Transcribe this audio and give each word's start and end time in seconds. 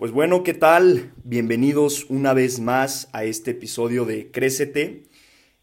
Pues 0.00 0.12
bueno, 0.12 0.42
¿qué 0.44 0.54
tal? 0.54 1.12
Bienvenidos 1.24 2.06
una 2.08 2.32
vez 2.32 2.58
más 2.58 3.10
a 3.12 3.24
este 3.24 3.50
episodio 3.50 4.06
de 4.06 4.30
Crécete. 4.30 5.02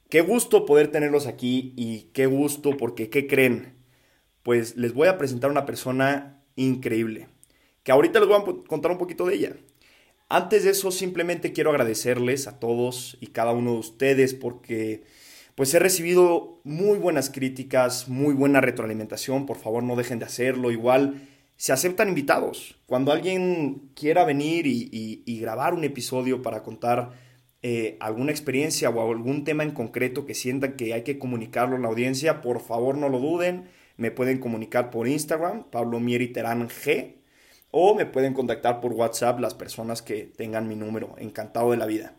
Qué 0.09 0.21
gusto 0.21 0.67
poder 0.67 0.89
tenerlos 0.89 1.25
aquí 1.25 1.73
y 1.75 2.11
qué 2.13 2.27
gusto 2.27 2.77
porque, 2.77 3.09
¿qué 3.09 3.25
creen? 3.25 3.73
Pues 4.43 4.77
les 4.77 4.93
voy 4.93 5.07
a 5.07 5.17
presentar 5.17 5.49
una 5.49 5.65
persona 5.65 6.43
increíble, 6.55 7.29
que 7.81 7.91
ahorita 7.91 8.20
les 8.20 8.29
voy 8.29 8.39
a 8.39 8.67
contar 8.67 8.91
un 8.91 8.99
poquito 8.99 9.26
de 9.26 9.34
ella. 9.34 9.53
Antes 10.29 10.65
de 10.65 10.70
eso, 10.70 10.91
simplemente 10.91 11.51
quiero 11.51 11.71
agradecerles 11.71 12.45
a 12.45 12.59
todos 12.59 13.17
y 13.20 13.27
cada 13.27 13.54
uno 13.54 13.71
de 13.71 13.79
ustedes 13.79 14.35
porque 14.35 15.04
pues 15.55 15.73
he 15.73 15.79
recibido 15.79 16.62
muy 16.63 16.99
buenas 16.99 17.31
críticas, 17.31 18.07
muy 18.07 18.35
buena 18.35 18.62
retroalimentación, 18.62 19.48
por 19.48 19.57
favor 19.57 19.81
no 19.81 19.95
dejen 19.95 20.20
de 20.20 20.26
hacerlo, 20.26 20.70
igual 20.70 21.27
se 21.57 21.73
aceptan 21.73 22.07
invitados. 22.07 22.75
Cuando 22.85 23.11
alguien 23.11 23.89
quiera 23.95 24.23
venir 24.23 24.65
y, 24.67 25.39
grabar 25.41 25.73
un 25.73 25.84
episodio 25.84 26.41
para 26.41 26.63
contar 26.63 27.11
eh, 27.63 27.98
alguna 27.99 28.31
experiencia 28.31 28.89
o 28.89 29.11
algún 29.11 29.43
tema 29.43 29.63
en 29.63 29.71
concreto 29.71 30.25
que 30.25 30.35
sientan 30.35 30.73
que 30.73 30.93
hay 30.93 31.03
que 31.03 31.17
comunicarlo 31.17 31.75
a 31.75 31.79
la 31.79 31.88
audiencia, 31.88 32.41
por 32.41 32.62
favor 32.62 32.98
no 32.98 33.09
lo 33.09 33.20
duden. 33.20 33.70
Me 33.98 34.12
pueden 34.12 34.39
comunicar 34.39 34.91
por 34.91 35.07
Instagram, 35.07 35.63
Pablo 35.71 35.99
Mieri 35.99 36.27
Terán 36.27 36.70
G, 36.70 37.15
o 37.71 37.95
me 37.95 38.05
pueden 38.05 38.34
contactar 38.34 38.79
por 38.79 38.93
WhatsApp 38.93 39.39
las 39.39 39.55
personas 39.55 40.04
que 40.04 40.32
tengan 40.37 40.67
mi 40.67 40.76
número. 40.76 41.15
Encantado 41.17 41.71
de 41.71 41.77
la 41.77 41.87
vida. 41.87 42.13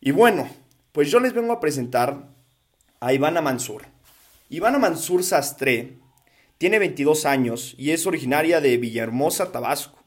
Y 0.00 0.10
bueno, 0.10 0.48
pues 0.90 1.10
yo 1.10 1.20
les 1.20 1.32
vengo 1.32 1.52
a 1.52 1.60
presentar 1.60 2.28
a 2.98 3.12
Ivana 3.12 3.40
Mansur. 3.40 3.82
Ivana 4.48 4.78
Mansur 4.78 5.22
Sastre 5.22 5.98
tiene 6.58 6.78
22 6.78 7.26
años 7.26 7.74
y 7.78 7.90
es 7.90 8.06
originaria 8.06 8.60
de 8.60 8.76
Villahermosa, 8.76 9.52
Tabasco. 9.52 10.02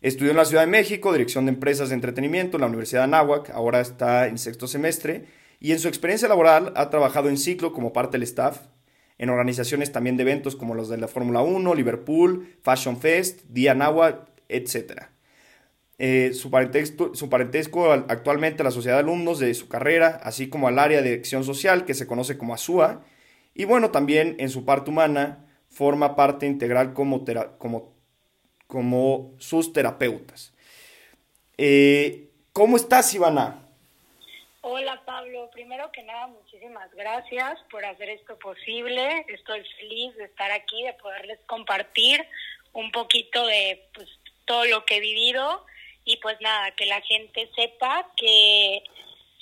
Estudió 0.00 0.30
en 0.30 0.36
la 0.36 0.44
Ciudad 0.44 0.62
de 0.62 0.70
México, 0.70 1.12
Dirección 1.12 1.46
de 1.46 1.52
Empresas 1.52 1.88
de 1.88 1.94
Entretenimiento 1.94 2.56
en 2.56 2.60
la 2.60 2.66
Universidad 2.68 3.00
de 3.00 3.04
Anáhuac, 3.04 3.50
ahora 3.50 3.80
está 3.80 4.28
en 4.28 4.38
sexto 4.38 4.68
semestre, 4.68 5.26
y 5.58 5.72
en 5.72 5.78
su 5.78 5.88
experiencia 5.88 6.28
laboral 6.28 6.72
ha 6.76 6.90
trabajado 6.90 7.28
en 7.28 7.38
ciclo 7.38 7.72
como 7.72 7.92
parte 7.92 8.12
del 8.12 8.22
staff, 8.22 8.60
en 9.18 9.30
organizaciones 9.30 9.92
también 9.92 10.16
de 10.16 10.22
eventos 10.22 10.54
como 10.54 10.74
los 10.74 10.88
de 10.88 10.98
la 10.98 11.08
Fórmula 11.08 11.40
1, 11.40 11.74
Liverpool, 11.74 12.46
Fashion 12.62 12.98
Fest, 12.98 13.42
Día 13.48 13.72
Anáhuac, 13.72 14.28
etc. 14.48 15.04
Eh, 15.98 16.32
su, 16.34 16.50
parentesco, 16.50 17.14
su, 17.14 17.30
parentesco, 17.30 17.90
actualmente 17.90 18.62
a 18.62 18.64
la 18.64 18.70
sociedad 18.70 18.96
de 18.96 19.00
alumnos 19.00 19.38
de 19.38 19.54
su 19.54 19.68
carrera, 19.68 20.20
así 20.22 20.48
como 20.48 20.68
al 20.68 20.78
área 20.78 21.00
de 21.00 21.14
acción 21.14 21.42
social 21.42 21.86
que 21.86 21.94
se 21.94 22.06
conoce 22.06 22.36
como 22.36 22.52
ASUA, 22.52 23.02
y 23.54 23.64
bueno, 23.64 23.90
también 23.90 24.36
en 24.38 24.50
su 24.50 24.66
parte 24.66 24.90
humana, 24.90 25.45
forma 25.76 26.16
parte 26.16 26.46
integral 26.46 26.94
como, 26.94 27.22
como, 27.58 27.92
como 28.66 29.34
sus 29.38 29.74
terapeutas. 29.74 30.54
Eh, 31.58 32.30
¿Cómo 32.54 32.76
estás, 32.76 33.12
Ivana? 33.12 33.62
Hola, 34.62 35.02
Pablo. 35.04 35.50
Primero 35.52 35.92
que 35.92 36.02
nada, 36.02 36.28
muchísimas 36.28 36.90
gracias 36.94 37.58
por 37.70 37.84
hacer 37.84 38.08
esto 38.08 38.38
posible. 38.38 39.26
Estoy 39.28 39.62
feliz 39.78 40.16
de 40.16 40.24
estar 40.24 40.50
aquí, 40.50 40.82
de 40.82 40.94
poderles 40.94 41.38
compartir 41.46 42.24
un 42.72 42.90
poquito 42.90 43.46
de 43.46 43.86
pues, 43.92 44.08
todo 44.46 44.64
lo 44.64 44.86
que 44.86 44.96
he 44.96 45.00
vivido 45.00 45.66
y 46.06 46.16
pues 46.18 46.40
nada, 46.40 46.70
que 46.70 46.86
la 46.86 47.02
gente 47.02 47.50
sepa 47.54 48.08
que 48.16 48.82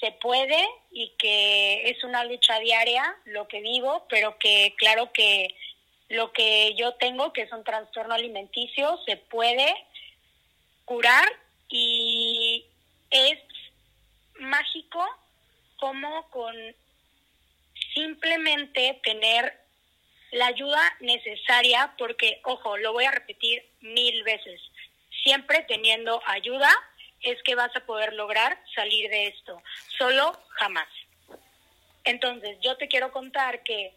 se 0.01 0.11
puede 0.21 0.67
y 0.91 1.13
que 1.17 1.91
es 1.91 2.03
una 2.03 2.25
lucha 2.25 2.59
diaria 2.59 3.17
lo 3.27 3.47
que 3.47 3.61
vivo, 3.61 4.05
pero 4.09 4.37
que 4.39 4.75
claro 4.77 5.13
que 5.13 5.55
lo 6.15 6.33
que 6.33 6.75
yo 6.77 6.95
tengo, 6.95 7.33
que 7.33 7.43
es 7.43 7.53
un 7.53 7.65
trastorno 7.65 8.15
alimenticio, 8.15 8.99
se 9.05 9.17
puede 9.17 9.75
curar 10.85 11.25
y 11.69 12.65
es 13.11 13.39
mágico 14.39 15.05
como 15.77 16.29
con 16.31 16.55
simplemente 17.95 19.01
tener 19.03 19.61
la 20.33 20.47
ayuda 20.47 20.83
necesaria, 21.01 21.95
porque, 21.97 22.41
ojo, 22.45 22.77
lo 22.79 22.93
voy 22.93 23.05
a 23.05 23.13
repetir 23.13 23.65
mil 23.81 24.23
veces, 24.25 24.61
siempre 25.23 25.65
teniendo 25.69 26.21
ayuda 26.27 26.71
es 27.23 27.43
que 27.43 27.55
vas 27.55 27.75
a 27.77 27.87
poder 27.87 28.13
lograr 28.13 28.59
salir 28.75 29.09
de 29.09 29.29
esto, 29.29 29.63
solo 29.97 30.39
jamás. 30.51 30.89
Entonces, 32.05 32.59
yo 32.61 32.77
te 32.77 32.89
quiero 32.89 33.13
contar 33.13 33.63
que 33.63 33.95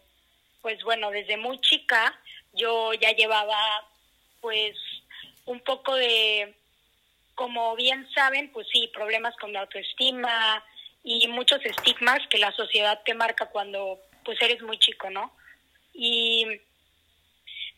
pues 0.68 0.84
bueno, 0.84 1.12
desde 1.12 1.38
muy 1.38 1.62
chica 1.62 2.14
yo 2.52 2.94
ya 2.96 3.14
llevaba 3.14 3.58
pues 4.42 4.76
un 5.46 5.62
poco 5.62 5.96
de, 5.96 6.56
como 7.36 7.74
bien 7.78 8.06
saben, 8.14 8.52
pues 8.52 8.68
sí, 8.70 8.92
problemas 8.94 9.34
con 9.38 9.54
la 9.54 9.62
autoestima 9.62 10.62
y 11.06 11.26
muchos 11.30 11.64
estigmas 11.64 12.20
que 12.30 12.38
la 12.38 12.52
sociedad 12.52 13.02
te 13.06 13.14
marca 13.14 13.46
cuando 13.46 13.98
pues 14.26 14.42
eres 14.42 14.62
muy 14.62 14.78
chico, 14.78 15.10
¿no? 15.10 15.32
Y 15.94 16.46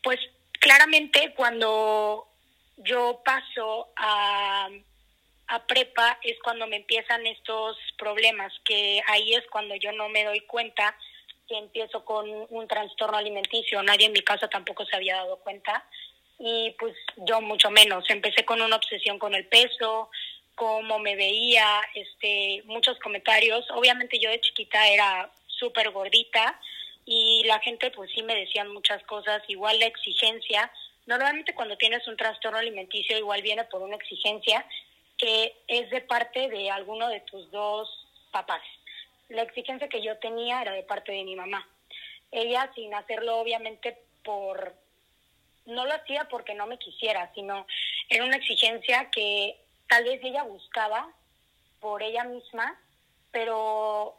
pues 0.02 0.20
claramente 0.54 1.36
cuando 1.36 2.28
yo 2.78 3.22
paso 3.24 3.90
a, 3.98 4.68
a 5.46 5.68
prepa 5.68 6.18
es 6.24 6.40
cuando 6.42 6.66
me 6.66 6.78
empiezan 6.78 7.28
estos 7.28 7.78
problemas, 8.00 8.52
que 8.66 9.00
ahí 9.06 9.36
es 9.36 9.46
cuando 9.52 9.76
yo 9.76 9.92
no 9.92 10.10
me 10.10 10.24
doy 10.24 10.40
cuenta 10.40 10.98
que 11.50 11.58
empiezo 11.58 12.06
con 12.06 12.30
un 12.50 12.68
trastorno 12.68 13.18
alimenticio, 13.18 13.82
nadie 13.82 14.06
en 14.06 14.14
mi 14.14 14.22
casa 14.22 14.48
tampoco 14.48 14.86
se 14.86 14.96
había 14.96 15.16
dado 15.16 15.38
cuenta 15.38 15.84
y 16.38 16.76
pues 16.80 16.96
yo 17.18 17.42
mucho 17.42 17.72
menos, 17.72 18.06
empecé 18.10 18.46
con 18.46 18.62
una 18.62 18.76
obsesión 18.76 19.18
con 19.18 19.34
el 19.34 19.48
peso, 19.48 20.10
cómo 20.54 21.00
me 21.00 21.16
veía, 21.16 21.82
este, 21.96 22.62
muchos 22.66 23.00
comentarios, 23.00 23.66
obviamente 23.72 24.20
yo 24.20 24.30
de 24.30 24.40
chiquita 24.40 24.88
era 24.88 25.32
súper 25.48 25.90
gordita 25.90 26.60
y 27.04 27.44
la 27.46 27.60
gente 27.60 27.90
pues 27.92 28.12
sí 28.14 28.22
me 28.22 28.36
decían 28.36 28.72
muchas 28.72 29.04
cosas, 29.04 29.42
igual 29.48 29.80
la 29.80 29.88
exigencia, 29.88 30.72
normalmente 31.08 31.56
cuando 31.56 31.78
tienes 31.78 32.08
un 32.08 32.16
trastorno 32.16 32.60
alimenticio 32.60 33.18
igual 33.18 33.42
viene 33.42 33.64
por 33.66 33.82
una 33.82 33.96
exigencia 33.96 34.66
que 35.18 35.56
es 35.68 35.90
de 35.90 36.02
parte 36.02 36.48
de 36.48 36.70
alguno 36.70 37.10
de 37.10 37.22
tus 37.22 37.50
dos 37.52 37.90
papás 38.32 38.62
la 39.30 39.44
exigencia 39.44 39.88
que 39.88 40.02
yo 40.02 40.18
tenía 40.18 40.62
era 40.62 40.74
de 40.74 40.84
parte 40.84 41.12
de 41.12 41.24
mi 41.24 41.36
mamá. 41.36 41.68
Ella, 42.32 42.72
sin 42.76 42.94
hacerlo 42.94 43.38
obviamente 43.38 43.98
por, 44.24 44.76
no 45.66 45.86
lo 45.86 45.94
hacía 45.94 46.26
porque 46.26 46.54
no 46.54 46.68
me 46.68 46.78
quisiera, 46.78 47.32
sino 47.34 47.66
era 48.10 48.26
una 48.26 48.38
exigencia 48.38 49.10
que 49.12 49.60
tal 49.88 50.04
vez 50.04 50.20
ella 50.24 50.44
buscaba 50.44 51.12
por 51.80 52.04
ella 52.04 52.24
misma, 52.24 52.80
pero 53.32 54.16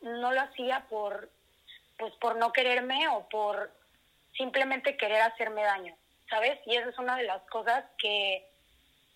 no 0.00 0.32
lo 0.32 0.40
hacía 0.40 0.86
por, 0.88 1.30
pues 1.98 2.12
por 2.14 2.36
no 2.36 2.52
quererme 2.52 3.08
o 3.08 3.28
por 3.28 3.72
simplemente 4.36 4.96
querer 4.96 5.20
hacerme 5.20 5.62
daño, 5.62 5.94
¿sabes? 6.28 6.58
Y 6.66 6.76
esa 6.76 6.90
es 6.90 6.98
una 6.98 7.16
de 7.16 7.24
las 7.24 7.42
cosas 7.44 7.84
que, 7.98 8.46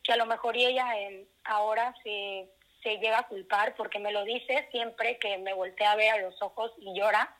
que 0.04 0.12
a 0.12 0.16
lo 0.16 0.26
mejor 0.26 0.56
ella 0.56 0.98
en, 0.98 1.26
ahora 1.44 1.94
se 2.03 2.48
se 2.82 2.98
llega 2.98 3.18
a 3.18 3.28
culpar 3.28 3.74
porque 3.76 3.98
me 3.98 4.12
lo 4.12 4.24
dice 4.24 4.68
siempre 4.70 5.18
que 5.18 5.38
me 5.38 5.52
voltea 5.52 5.92
a 5.92 5.96
ver 5.96 6.10
a 6.12 6.22
los 6.22 6.40
ojos 6.42 6.72
y 6.78 6.98
llora, 6.98 7.34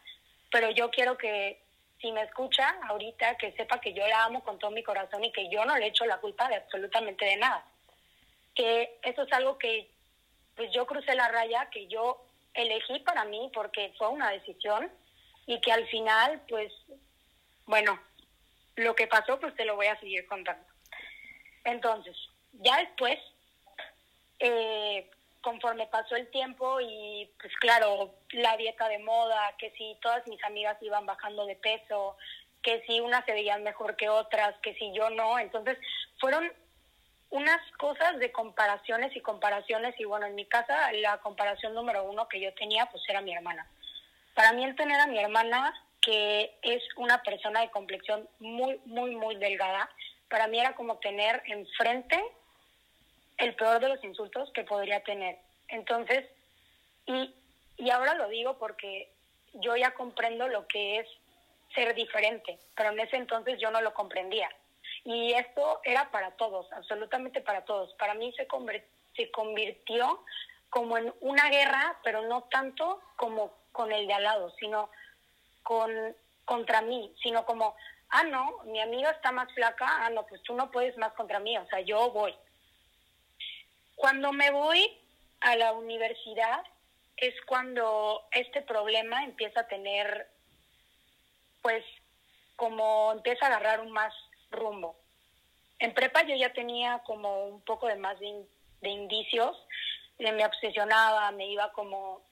pero 0.50 0.71
yo 0.71 0.91
quiero 0.91 1.16
que 1.16 1.61
si 2.00 2.12
me 2.12 2.23
escucha 2.23 2.76
ahorita, 2.88 3.37
que 3.37 3.52
sepa 3.52 3.81
que 3.81 3.93
yo 3.93 4.06
la 4.06 4.25
amo 4.25 4.43
con 4.44 4.58
todo 4.58 4.70
mi 4.70 4.82
corazón 4.82 5.25
y 5.25 5.32
que 5.32 5.49
yo 5.50 5.64
no 5.64 5.76
le 5.76 5.88
echo 5.88 6.06
la 6.06 6.19
culpa 6.19 6.49
de 6.49 6.56
absolutamente 6.56 7.25
de 7.25 7.37
nada. 7.37 7.64
Que 8.55 8.99
eso 9.02 9.23
es 9.23 9.32
algo 9.32 9.58
que 9.58 9.90
pues 10.55 10.70
yo 10.73 10.87
crucé 10.87 11.14
la 11.14 11.29
raya, 11.29 11.69
que 11.70 11.87
yo 11.88 12.25
elegí 12.55 13.00
para 13.00 13.25
mí 13.25 13.50
porque 13.52 13.93
fue 13.99 14.08
una 14.08 14.31
decisión 14.31 14.91
y 15.46 15.61
que 15.61 15.73
al 15.73 15.87
final 15.88 16.41
pues 16.49 16.73
bueno, 17.67 18.00
lo 18.76 18.94
que 18.94 19.06
pasó 19.06 19.38
pues 19.38 19.55
te 19.56 19.64
lo 19.64 19.76
voy 19.76 19.87
a 19.87 19.99
seguir 20.00 20.26
contando. 20.26 20.64
Entonces, 21.64 22.17
ya 22.52 22.79
después 22.79 23.19
eh, 24.38 25.11
conforme 25.49 25.87
pasó 25.87 26.15
el 26.15 26.31
tiempo 26.31 26.79
y 26.79 27.33
pues 27.41 27.50
claro, 27.56 28.15
la 28.33 28.55
dieta 28.59 28.87
de 28.87 28.99
moda, 28.99 29.55
que 29.56 29.71
si 29.71 29.97
todas 30.03 30.27
mis 30.27 30.45
amigas 30.45 30.77
iban 30.83 31.06
bajando 31.06 31.47
de 31.47 31.56
peso, 31.56 32.19
que 32.62 32.83
si 32.87 33.00
unas 33.00 33.25
se 33.25 33.33
veían 33.33 33.62
mejor 33.62 33.97
que 33.97 34.11
otras, 34.11 34.55
que 34.59 34.75
si 34.75 34.93
yo 34.93 35.09
no, 35.09 35.39
entonces 35.39 35.79
fueron 36.21 36.53
unas 37.31 37.61
cosas 37.79 38.19
de 38.19 38.31
comparaciones 38.31 39.17
y 39.17 39.23
comparaciones 39.23 39.99
y 39.99 40.05
bueno, 40.05 40.27
en 40.27 40.35
mi 40.35 40.45
casa 40.45 40.93
la 40.93 41.17
comparación 41.17 41.73
número 41.73 42.05
uno 42.05 42.29
que 42.29 42.41
yo 42.41 42.53
tenía 42.53 42.85
pues 42.85 43.03
era 43.09 43.23
mi 43.23 43.35
hermana. 43.35 43.67
Para 44.35 44.53
mí 44.53 44.62
el 44.65 44.77
tener 44.77 45.01
a 45.01 45.06
mi 45.06 45.19
hermana, 45.19 45.73
que 46.03 46.59
es 46.61 46.83
una 46.97 47.23
persona 47.23 47.62
de 47.62 47.71
complexión 47.71 48.29
muy, 48.39 48.83
muy, 48.85 49.17
muy 49.17 49.37
delgada, 49.37 49.89
para 50.29 50.47
mí 50.47 50.61
era 50.61 50.75
como 50.75 50.99
tener 50.99 51.43
enfrente 51.47 52.23
el 53.38 53.55
peor 53.55 53.81
de 53.81 53.88
los 53.88 54.02
insultos 54.05 54.50
que 54.52 54.64
podría 54.64 55.02
tener. 55.02 55.38
Entonces, 55.69 56.25
y, 57.06 57.35
y 57.76 57.90
ahora 57.90 58.14
lo 58.14 58.29
digo 58.29 58.58
porque 58.58 59.11
yo 59.55 59.76
ya 59.76 59.94
comprendo 59.94 60.49
lo 60.49 60.67
que 60.67 60.99
es 60.99 61.06
ser 61.75 61.94
diferente, 61.94 62.58
pero 62.76 62.90
en 62.90 63.00
ese 63.00 63.17
entonces 63.17 63.58
yo 63.61 63.70
no 63.70 63.81
lo 63.81 63.94
comprendía. 63.94 64.49
Y 65.05 65.32
esto 65.32 65.81
era 65.85 66.11
para 66.11 66.32
todos, 66.32 66.70
absolutamente 66.73 67.40
para 67.40 67.64
todos. 67.64 67.93
Para 67.94 68.14
mí 68.14 68.32
se, 68.32 68.46
se 69.17 69.31
convirtió 69.31 70.25
como 70.70 70.99
en 70.99 71.12
una 71.20 71.49
guerra, 71.49 71.99
pero 72.02 72.23
no 72.23 72.43
tanto 72.44 73.00
como 73.17 73.52
con 73.73 73.93
el 73.93 74.06
de 74.06 74.14
al 74.14 74.25
lado, 74.25 74.50
sino 74.58 74.91
con 75.62 75.91
contra 76.44 76.81
mí, 76.81 77.14
sino 77.23 77.44
como, 77.44 77.76
ah, 78.08 78.25
no, 78.25 78.58
mi 78.64 78.81
amiga 78.81 79.11
está 79.11 79.31
más 79.32 79.52
flaca, 79.52 79.87
ah, 79.87 80.11
no, 80.11 80.26
pues 80.26 80.43
tú 80.43 80.55
no 80.55 80.70
puedes 80.70 80.96
más 80.96 81.12
contra 81.12 81.38
mí, 81.41 81.56
o 81.58 81.67
sea, 81.67 81.81
yo 81.81 82.11
voy. 82.11 82.34
Cuando 83.99 84.33
me 84.33 84.53
voy 84.53 84.97
a 85.41 85.56
la 85.56 85.73
universidad 85.73 86.62
es 87.17 87.35
cuando 87.47 88.23
este 88.31 88.62
problema 88.62 89.25
empieza 89.25 89.61
a 89.62 89.67
tener, 89.67 90.29
pues, 91.62 91.85
como 92.55 93.11
empieza 93.11 93.45
a 93.45 93.49
agarrar 93.49 93.81
un 93.81 93.91
más 93.91 94.15
rumbo. 94.53 94.97
En 95.81 95.95
prepa 95.95 96.23
yo 96.23 96.37
ya 96.37 96.53
tenía 96.53 97.00
como 97.06 97.47
un 97.47 97.61
poco 97.62 97.89
de 97.89 97.97
más 97.97 98.17
de, 98.21 98.47
de 98.83 98.89
indicios, 98.89 99.56
me 100.21 100.47
obsesionaba, 100.47 101.33
me 101.33 101.49
iba 101.49 101.73
como 101.73 102.23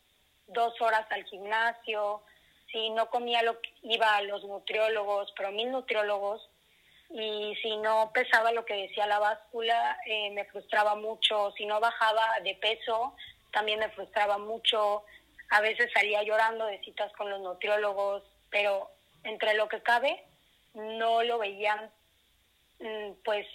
dos 0.46 0.80
horas 0.80 1.06
al 1.10 1.24
gimnasio, 1.24 2.22
si 2.70 2.90
no 2.90 3.10
comía 3.10 3.42
lo 3.42 3.60
que 3.60 3.70
iba 3.82 4.16
a 4.16 4.22
los 4.22 4.44
nutriólogos, 4.44 5.32
pero 5.36 5.50
mis 5.50 5.66
nutriólogos, 5.66 6.48
y 7.10 7.54
si 7.62 7.76
no 7.76 8.10
pesaba 8.12 8.52
lo 8.52 8.64
que 8.64 8.74
decía 8.74 9.06
la 9.06 9.18
báscula, 9.18 9.98
eh, 10.06 10.30
me 10.30 10.44
frustraba 10.46 10.94
mucho, 10.94 11.52
si 11.56 11.66
no 11.66 11.80
bajaba 11.80 12.40
de 12.42 12.54
peso, 12.56 13.14
también 13.52 13.78
me 13.78 13.90
frustraba 13.90 14.38
mucho, 14.38 15.04
a 15.50 15.60
veces 15.60 15.90
salía 15.94 16.22
llorando 16.22 16.66
de 16.66 16.80
citas 16.80 17.12
con 17.12 17.30
los 17.30 17.40
nutriólogos, 17.40 18.22
pero 18.50 18.90
entre 19.24 19.54
lo 19.54 19.68
que 19.68 19.82
cabe, 19.82 20.24
no 20.74 21.22
lo 21.22 21.38
veían, 21.38 21.90
mm, 22.80 23.12
pues 23.24 23.46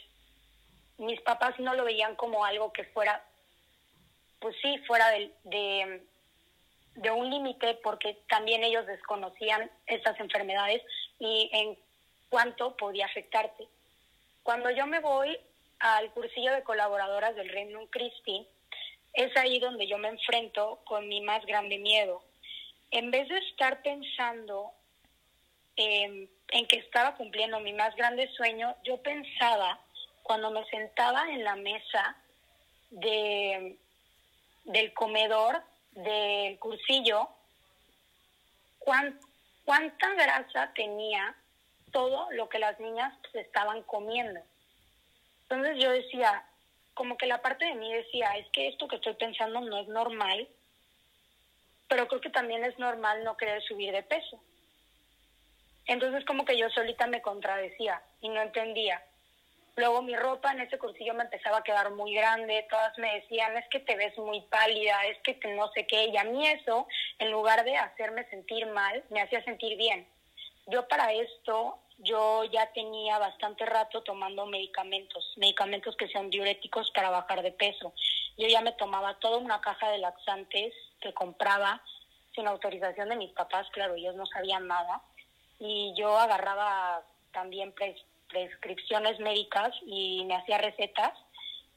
mis 0.97 1.19
papás 1.21 1.59
no 1.59 1.73
lo 1.73 1.83
veían 1.83 2.15
como 2.15 2.45
algo 2.45 2.71
que 2.71 2.85
fuera, 2.85 3.23
pues 4.39 4.55
sí, 4.61 4.77
fuera 4.87 5.09
de, 5.09 5.31
de 5.43 6.01
de 6.95 7.11
un 7.11 7.29
límite 7.29 7.79
porque 7.83 8.17
también 8.29 8.63
ellos 8.63 8.85
desconocían 8.85 9.69
estas 9.87 10.19
enfermedades 10.19 10.81
y 11.19 11.49
en 11.53 11.77
cuánto 12.31 12.77
podía 12.77 13.05
afectarte. 13.05 13.67
Cuando 14.41 14.71
yo 14.71 14.87
me 14.87 15.01
voy 15.01 15.37
al 15.79 16.09
cursillo 16.11 16.53
de 16.53 16.63
colaboradoras 16.63 17.35
del 17.35 17.49
Reino 17.49 17.85
Christi, 17.89 18.47
es 19.13 19.35
ahí 19.35 19.59
donde 19.59 19.85
yo 19.85 19.97
me 19.97 20.07
enfrento 20.07 20.79
con 20.85 21.07
mi 21.09 21.19
más 21.21 21.45
grande 21.45 21.77
miedo. 21.77 22.23
En 22.89 23.11
vez 23.11 23.27
de 23.27 23.37
estar 23.37 23.81
pensando 23.81 24.71
en 25.75 26.29
que 26.67 26.77
estaba 26.77 27.15
cumpliendo 27.15 27.59
mi 27.59 27.73
más 27.73 27.95
grande 27.95 28.29
sueño, 28.29 28.75
yo 28.83 29.01
pensaba 29.01 29.79
cuando 30.23 30.51
me 30.51 30.65
sentaba 30.65 31.29
en 31.31 31.43
la 31.43 31.55
mesa 31.57 32.15
de, 32.91 33.77
del 34.63 34.93
comedor 34.93 35.61
del 35.91 36.57
cursillo 36.59 37.27
cuánta 38.79 40.13
grasa 40.13 40.71
tenía 40.73 41.35
todo 41.91 42.31
lo 42.31 42.49
que 42.49 42.59
las 42.59 42.79
niñas 42.79 43.13
pues, 43.21 43.45
estaban 43.45 43.83
comiendo. 43.83 44.39
Entonces 45.43 45.83
yo 45.83 45.91
decía, 45.91 46.45
como 46.93 47.17
que 47.17 47.27
la 47.27 47.41
parte 47.41 47.65
de 47.65 47.75
mí 47.75 47.93
decía, 47.93 48.37
es 48.37 48.47
que 48.51 48.67
esto 48.67 48.87
que 48.87 48.97
estoy 48.97 49.13
pensando 49.15 49.59
no 49.61 49.79
es 49.79 49.87
normal, 49.87 50.47
pero 51.87 52.07
creo 52.07 52.21
que 52.21 52.29
también 52.29 52.63
es 52.63 52.77
normal 52.79 53.23
no 53.23 53.37
querer 53.37 53.61
subir 53.63 53.91
de 53.91 54.03
peso. 54.03 54.41
Entonces 55.87 56.23
como 56.25 56.45
que 56.45 56.57
yo 56.57 56.69
solita 56.69 57.07
me 57.07 57.21
contradecía 57.21 58.01
y 58.21 58.29
no 58.29 58.41
entendía. 58.41 59.03
Luego 59.75 60.01
mi 60.01 60.15
ropa 60.15 60.51
en 60.51 60.61
ese 60.61 60.77
cursillo 60.77 61.13
me 61.13 61.23
empezaba 61.23 61.57
a 61.57 61.63
quedar 61.63 61.91
muy 61.91 62.13
grande, 62.13 62.67
todas 62.69 62.97
me 62.97 63.15
decían, 63.15 63.57
es 63.57 63.67
que 63.69 63.79
te 63.79 63.95
ves 63.95 64.17
muy 64.17 64.41
pálida, 64.41 65.05
es 65.05 65.17
que 65.19 65.39
no 65.55 65.69
sé 65.71 65.87
qué, 65.87 66.07
y 66.07 66.17
a 66.17 66.23
mí 66.25 66.45
eso, 66.47 66.87
en 67.19 67.31
lugar 67.31 67.63
de 67.63 67.77
hacerme 67.77 68.29
sentir 68.29 68.67
mal, 68.67 69.03
me 69.09 69.21
hacía 69.21 69.43
sentir 69.43 69.77
bien. 69.77 70.07
Yo 70.67 70.87
para 70.87 71.11
esto, 71.13 71.79
yo 72.03 72.43
ya 72.45 72.71
tenía 72.73 73.19
bastante 73.19 73.65
rato 73.65 74.01
tomando 74.01 74.45
medicamentos, 74.45 75.33
medicamentos 75.37 75.95
que 75.95 76.07
sean 76.07 76.29
diuréticos 76.29 76.91
para 76.91 77.09
bajar 77.09 77.43
de 77.43 77.51
peso. 77.51 77.93
Yo 78.37 78.47
ya 78.47 78.61
me 78.61 78.71
tomaba 78.73 79.19
toda 79.19 79.37
una 79.37 79.61
caja 79.61 79.89
de 79.89 79.99
laxantes 79.99 80.73
que 80.99 81.13
compraba 81.13 81.81
sin 82.33 82.47
autorización 82.47 83.09
de 83.09 83.17
mis 83.17 83.31
papás, 83.33 83.67
claro, 83.71 83.95
ellos 83.95 84.15
no 84.15 84.25
sabían 84.25 84.67
nada, 84.67 85.01
y 85.59 85.93
yo 85.95 86.17
agarraba 86.17 87.03
también 87.33 87.73
prescripciones 88.27 89.19
médicas 89.19 89.71
y 89.85 90.23
me 90.25 90.35
hacía 90.35 90.57
recetas 90.57 91.13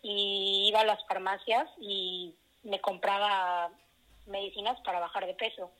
y 0.03 0.69
iba 0.69 0.81
a 0.81 0.85
las 0.85 1.05
farmacias 1.07 1.69
y 1.81 2.35
me 2.63 2.81
compraba 2.81 3.71
medicinas 4.27 4.81
para 4.81 5.01
bajar 5.01 5.27
de 5.27 5.35
peso 5.35 5.71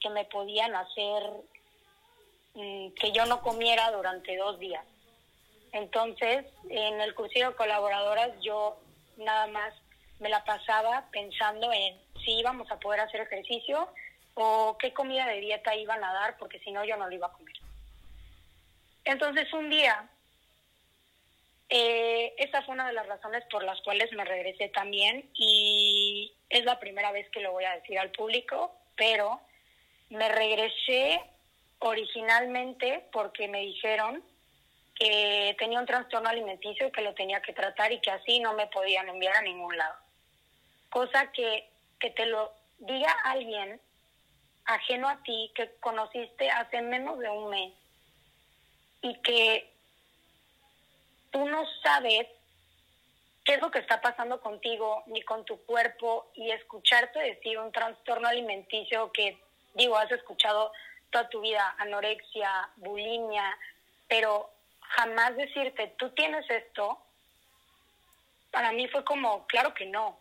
que 0.00 0.10
me 0.10 0.24
podían 0.24 0.74
hacer 0.74 1.22
mm, 2.54 2.88
que 2.94 3.12
yo 3.12 3.26
no 3.26 3.40
comiera 3.42 3.90
durante 3.90 4.36
dos 4.36 4.58
días. 4.58 4.84
Entonces, 5.72 6.44
en 6.68 7.00
el 7.00 7.14
cursillo 7.14 7.50
de 7.50 7.56
colaboradoras 7.56 8.30
yo 8.40 8.78
nada 9.16 9.46
más 9.46 9.74
me 10.20 10.28
la 10.28 10.44
pasaba 10.44 11.08
pensando 11.10 11.72
en 11.72 11.98
si 12.24 12.38
íbamos 12.38 12.70
a 12.70 12.78
poder 12.78 13.00
hacer 13.00 13.22
ejercicio 13.22 13.88
o 14.34 14.76
qué 14.78 14.92
comida 14.92 15.26
de 15.26 15.40
dieta 15.40 15.74
iban 15.74 16.02
a 16.04 16.12
dar, 16.12 16.36
porque 16.38 16.58
si 16.60 16.70
no 16.72 16.84
yo 16.84 16.96
no 16.96 17.08
lo 17.08 17.14
iba 17.14 17.26
a 17.26 17.32
comer. 17.32 17.54
Entonces 19.04 19.52
un 19.52 19.68
día 19.68 20.08
eh, 21.74 22.34
esta 22.36 22.62
fue 22.62 22.74
una 22.74 22.86
de 22.86 22.92
las 22.92 23.06
razones 23.06 23.44
por 23.50 23.64
las 23.64 23.80
cuales 23.80 24.12
me 24.12 24.26
regresé 24.26 24.68
también 24.68 25.30
y 25.32 26.34
es 26.50 26.66
la 26.66 26.78
primera 26.78 27.12
vez 27.12 27.28
que 27.30 27.40
lo 27.40 27.52
voy 27.52 27.64
a 27.64 27.76
decir 27.76 27.98
al 27.98 28.10
público, 28.10 28.76
pero 28.94 29.40
me 30.10 30.28
regresé 30.28 31.22
originalmente 31.88 33.08
porque 33.12 33.48
me 33.48 33.60
dijeron 33.60 34.22
que 34.94 35.56
tenía 35.58 35.80
un 35.80 35.86
trastorno 35.86 36.28
alimenticio 36.28 36.86
y 36.86 36.92
que 36.92 37.02
lo 37.02 37.14
tenía 37.14 37.40
que 37.42 37.52
tratar 37.52 37.92
y 37.92 38.00
que 38.00 38.10
así 38.10 38.40
no 38.40 38.54
me 38.54 38.66
podían 38.68 39.08
enviar 39.08 39.36
a 39.36 39.42
ningún 39.42 39.76
lado. 39.76 39.96
Cosa 40.90 41.32
que, 41.32 41.68
que 41.98 42.10
te 42.10 42.26
lo 42.26 42.52
diga 42.78 43.10
alguien 43.24 43.80
ajeno 44.64 45.08
a 45.08 45.22
ti 45.22 45.50
que 45.54 45.74
conociste 45.80 46.50
hace 46.50 46.82
menos 46.82 47.18
de 47.18 47.28
un 47.28 47.50
mes 47.50 47.72
y 49.00 49.14
que 49.22 49.72
tú 51.30 51.44
no 51.46 51.64
sabes 51.82 52.28
qué 53.44 53.54
es 53.54 53.60
lo 53.60 53.70
que 53.70 53.80
está 53.80 54.00
pasando 54.00 54.40
contigo 54.40 55.02
ni 55.06 55.22
con 55.22 55.44
tu 55.44 55.56
cuerpo 55.64 56.30
y 56.34 56.50
escucharte 56.50 57.18
decir 57.18 57.58
un 57.58 57.72
trastorno 57.72 58.28
alimenticio 58.28 59.10
que, 59.12 59.36
digo, 59.74 59.96
has 59.96 60.12
escuchado 60.12 60.72
toda 61.12 61.28
tu 61.28 61.40
vida, 61.40 61.76
anorexia, 61.78 62.68
bulimia, 62.76 63.56
pero 64.08 64.50
jamás 64.80 65.36
decirte, 65.36 65.94
tú 65.98 66.10
tienes 66.10 66.48
esto, 66.50 66.98
para 68.50 68.72
mí 68.72 68.88
fue 68.88 69.04
como, 69.04 69.46
claro 69.46 69.72
que 69.72 69.86
no, 69.86 70.18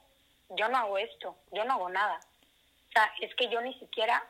yo 0.50 0.69
no 0.69 0.77
hago 0.77 0.98
esto, 1.00 1.36
yo 1.51 1.65
no 1.65 1.74
hago 1.74 1.89
nada. 1.89 2.19
O 2.89 2.91
sea, 2.93 3.12
es 3.21 3.33
que 3.36 3.50
yo 3.50 3.62
ni 3.62 3.74
siquiera 3.79 4.24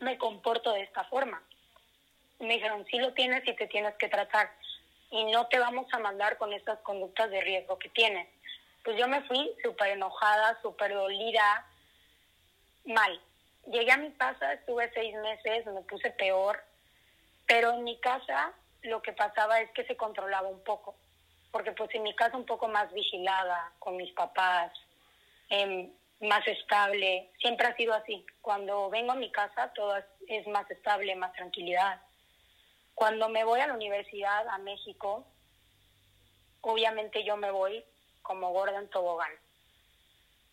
me 0.00 0.18
comporto 0.18 0.72
de 0.72 0.82
esta 0.82 1.04
forma. 1.04 1.40
Me 2.40 2.54
dijeron, 2.54 2.84
sí 2.90 2.98
lo 2.98 3.12
tienes 3.14 3.46
y 3.46 3.54
te 3.54 3.66
tienes 3.66 3.94
que 3.96 4.08
tratar 4.08 4.50
y 5.10 5.24
no 5.32 5.46
te 5.46 5.58
vamos 5.58 5.86
a 5.92 5.98
mandar 5.98 6.38
con 6.38 6.52
estas 6.52 6.78
conductas 6.80 7.30
de 7.30 7.40
riesgo 7.40 7.78
que 7.78 7.88
tienes. 7.90 8.28
Pues 8.84 8.98
yo 8.98 9.08
me 9.08 9.22
fui 9.22 9.50
súper 9.62 9.88
enojada, 9.88 10.58
súper 10.62 10.94
dolida, 10.94 11.66
mal. 12.84 13.20
Llegué 13.70 13.92
a 13.92 13.98
mi 13.98 14.10
casa, 14.12 14.54
estuve 14.54 14.90
seis 14.94 15.14
meses, 15.16 15.66
me 15.66 15.82
puse 15.82 16.10
peor, 16.12 16.58
pero 17.46 17.74
en 17.74 17.84
mi 17.84 18.00
casa 18.00 18.52
lo 18.82 19.02
que 19.02 19.12
pasaba 19.12 19.60
es 19.60 19.70
que 19.72 19.84
se 19.84 19.96
controlaba 19.96 20.48
un 20.48 20.64
poco, 20.64 20.96
porque 21.50 21.72
pues 21.72 21.94
en 21.94 22.02
mi 22.02 22.14
casa 22.14 22.36
un 22.36 22.46
poco 22.46 22.68
más 22.68 22.90
vigilada, 22.92 23.72
con 23.78 23.96
mis 23.96 24.10
papás, 24.14 24.72
em, 25.50 25.92
más 26.20 26.46
estable, 26.46 27.30
siempre 27.40 27.66
ha 27.66 27.76
sido 27.76 27.92
así. 27.92 28.24
Cuando 28.40 28.88
vengo 28.88 29.12
a 29.12 29.16
mi 29.16 29.30
casa 29.30 29.70
todo 29.74 29.96
es 30.26 30.46
más 30.48 30.70
estable, 30.70 31.14
más 31.14 31.32
tranquilidad. 31.34 32.00
Cuando 32.94 33.28
me 33.28 33.44
voy 33.44 33.60
a 33.60 33.66
la 33.66 33.74
universidad 33.74 34.48
a 34.48 34.58
México, 34.58 35.26
obviamente 36.62 37.22
yo 37.22 37.36
me 37.36 37.50
voy 37.50 37.84
como 38.22 38.50
gorda 38.50 38.78
en 38.78 38.88
tobogán. 38.88 39.32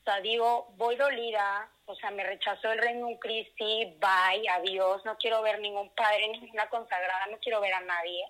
O 0.02 0.04
sea, 0.04 0.20
digo, 0.22 0.68
voy 0.78 0.96
dolida, 0.98 1.70
o 1.86 1.96
sea, 1.96 2.12
me 2.12 2.24
rechazó 2.24 2.72
el 2.72 2.80
Reino 2.80 3.08
Christi, 3.20 3.98
bye, 4.00 4.50
adiós, 4.50 5.04
no 5.06 5.18
quiero 5.18 5.42
ver 5.42 5.60
ningún 5.60 5.90
padre, 5.92 6.28
ninguna 6.42 6.68
consagrada, 6.70 7.28
no 7.28 7.38
quiero 7.40 7.62
ver 7.62 7.74
a 7.74 7.82
nadie. 7.82 8.26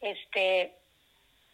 Este, 0.00 0.76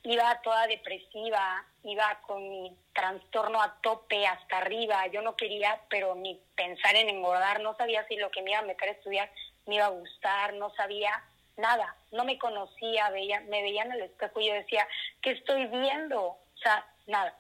iba 0.03 0.41
toda 0.43 0.67
depresiva, 0.67 1.65
iba 1.85 2.21
con 2.27 2.49
mi 2.49 2.77
trastorno 2.93 3.63
a 3.63 3.81
tope 3.81 4.27
hasta 4.27 4.59
arriba, 4.59 5.07
yo 5.09 5.23
no 5.23 5.37
quería, 5.37 5.81
pero 5.89 6.15
ni 6.15 6.41
pensar 6.57 6.97
en 6.97 7.09
engordar, 7.09 7.61
no 7.61 7.77
sabía 7.77 8.07
si 8.09 8.17
lo 8.17 8.31
que 8.31 8.43
me 8.43 8.51
iba 8.51 8.61
a 8.61 8.63
meter 8.63 8.89
a 8.89 8.93
estudiar 8.93 9.31
me 9.67 9.77
iba 9.77 9.87
a 9.87 9.91
gustar, 9.91 10.55
no 10.55 10.71
sabía 10.75 11.23
nada, 11.57 11.95
no 12.13 12.25
me 12.25 12.39
conocía, 12.39 13.11
veía, 13.11 13.41
me 13.43 13.63
veía 13.63 13.83
en 13.83 13.93
el 13.93 14.03
espejo 14.03 14.41
y 14.41 14.49
yo 14.49 14.55
decía, 14.55 14.87
¿qué 15.23 15.33
estoy 15.33 15.67
viendo? 15.67 16.23
O 16.23 16.59
sea, 16.61 16.85
nada. 17.07 17.35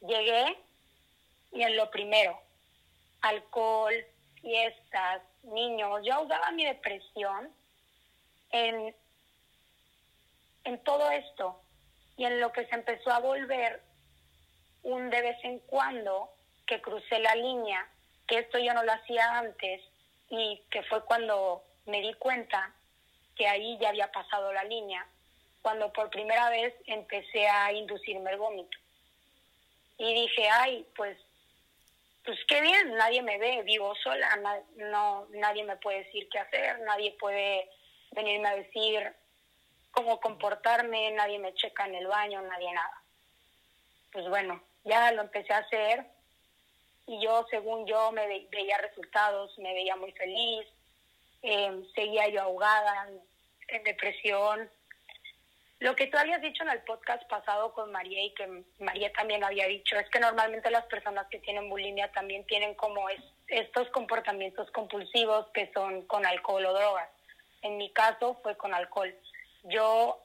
Llegué 0.00 0.56
y 1.52 1.62
en 1.62 1.76
lo 1.76 1.90
primero, 1.90 2.40
alcohol, 3.28 3.94
fiestas, 4.40 5.22
niños, 5.42 6.00
yo 6.04 6.14
ahogaba 6.14 6.50
mi 6.52 6.64
depresión 6.64 7.50
en, 8.50 8.94
en 10.64 10.84
todo 10.84 11.10
esto 11.10 11.60
y 12.16 12.24
en 12.24 12.40
lo 12.40 12.52
que 12.52 12.66
se 12.66 12.74
empezó 12.74 13.10
a 13.10 13.20
volver 13.20 13.82
un 14.82 15.10
de 15.10 15.22
vez 15.22 15.36
en 15.44 15.58
cuando 15.60 16.30
que 16.66 16.80
crucé 16.80 17.18
la 17.18 17.34
línea, 17.34 17.88
que 18.26 18.38
esto 18.38 18.58
yo 18.58 18.74
no 18.74 18.82
lo 18.82 18.92
hacía 18.92 19.38
antes 19.38 19.82
y 20.28 20.62
que 20.70 20.82
fue 20.84 21.04
cuando 21.04 21.62
me 21.86 22.00
di 22.00 22.12
cuenta 22.14 22.74
que 23.36 23.46
ahí 23.46 23.78
ya 23.80 23.90
había 23.90 24.10
pasado 24.12 24.52
la 24.52 24.64
línea, 24.64 25.06
cuando 25.62 25.92
por 25.92 26.10
primera 26.10 26.50
vez 26.50 26.74
empecé 26.86 27.48
a 27.48 27.72
inducirme 27.72 28.32
el 28.32 28.38
vómito. 28.38 28.76
Y 29.96 30.14
dije, 30.14 30.48
ay, 30.48 30.86
pues, 30.96 31.18
pues 32.28 32.44
qué 32.46 32.60
bien, 32.60 32.94
nadie 32.94 33.22
me 33.22 33.38
ve, 33.38 33.62
vivo 33.62 33.94
sola, 33.94 34.38
no, 34.76 35.26
nadie 35.30 35.64
me 35.64 35.78
puede 35.78 36.04
decir 36.04 36.28
qué 36.30 36.38
hacer, 36.38 36.78
nadie 36.80 37.16
puede 37.18 37.70
venirme 38.10 38.48
a 38.48 38.56
decir 38.56 39.14
cómo 39.92 40.20
comportarme, 40.20 41.10
nadie 41.12 41.38
me 41.38 41.54
checa 41.54 41.86
en 41.86 41.94
el 41.94 42.06
baño, 42.06 42.42
nadie 42.42 42.70
nada. 42.70 43.02
Pues 44.12 44.28
bueno, 44.28 44.62
ya 44.84 45.10
lo 45.12 45.22
empecé 45.22 45.54
a 45.54 45.60
hacer 45.60 46.04
y 47.06 47.18
yo, 47.18 47.46
según 47.48 47.86
yo, 47.86 48.12
me 48.12 48.26
veía 48.50 48.76
resultados, 48.76 49.58
me 49.58 49.72
veía 49.72 49.96
muy 49.96 50.12
feliz, 50.12 50.66
eh, 51.40 51.82
seguía 51.94 52.28
yo 52.28 52.42
ahogada, 52.42 53.08
en, 53.68 53.84
depresión. 53.84 54.70
Lo 55.80 55.94
que 55.94 56.08
tú 56.08 56.18
habías 56.18 56.42
dicho 56.42 56.64
en 56.64 56.70
el 56.70 56.82
podcast 56.82 57.22
pasado 57.28 57.72
con 57.72 57.92
María 57.92 58.24
y 58.24 58.34
que 58.34 58.64
María 58.80 59.12
también 59.12 59.44
había 59.44 59.66
dicho 59.66 59.96
es 59.96 60.10
que 60.10 60.18
normalmente 60.18 60.72
las 60.72 60.84
personas 60.86 61.28
que 61.28 61.38
tienen 61.38 61.70
bulimia 61.70 62.10
también 62.10 62.44
tienen 62.46 62.74
como 62.74 63.08
es, 63.08 63.20
estos 63.46 63.88
comportamientos 63.90 64.68
compulsivos 64.72 65.46
que 65.54 65.70
son 65.72 66.04
con 66.06 66.26
alcohol 66.26 66.66
o 66.66 66.72
drogas. 66.72 67.08
En 67.62 67.76
mi 67.76 67.92
caso 67.92 68.40
fue 68.42 68.56
con 68.56 68.74
alcohol. 68.74 69.14
Yo, 69.64 70.20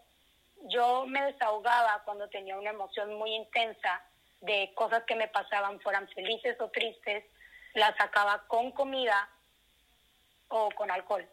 yo 0.64 1.06
me 1.06 1.24
desahogaba 1.26 2.02
cuando 2.04 2.28
tenía 2.30 2.58
una 2.58 2.72
emoción 2.72 3.14
muy 3.14 3.36
intensa 3.36 4.04
de 4.42 4.72
cosas 4.74 5.04
que 5.04 5.16
me 5.16 5.28
pasaban, 5.28 5.80
fueran 5.82 6.08
felices 6.10 6.60
o 6.62 6.70
tristes, 6.70 7.26
las 7.76 7.96
sacaba 7.96 8.44
con 8.48 8.72
comida 8.72 9.30
o 10.48 10.70
con 10.72 10.90
alcohol. 10.90 11.28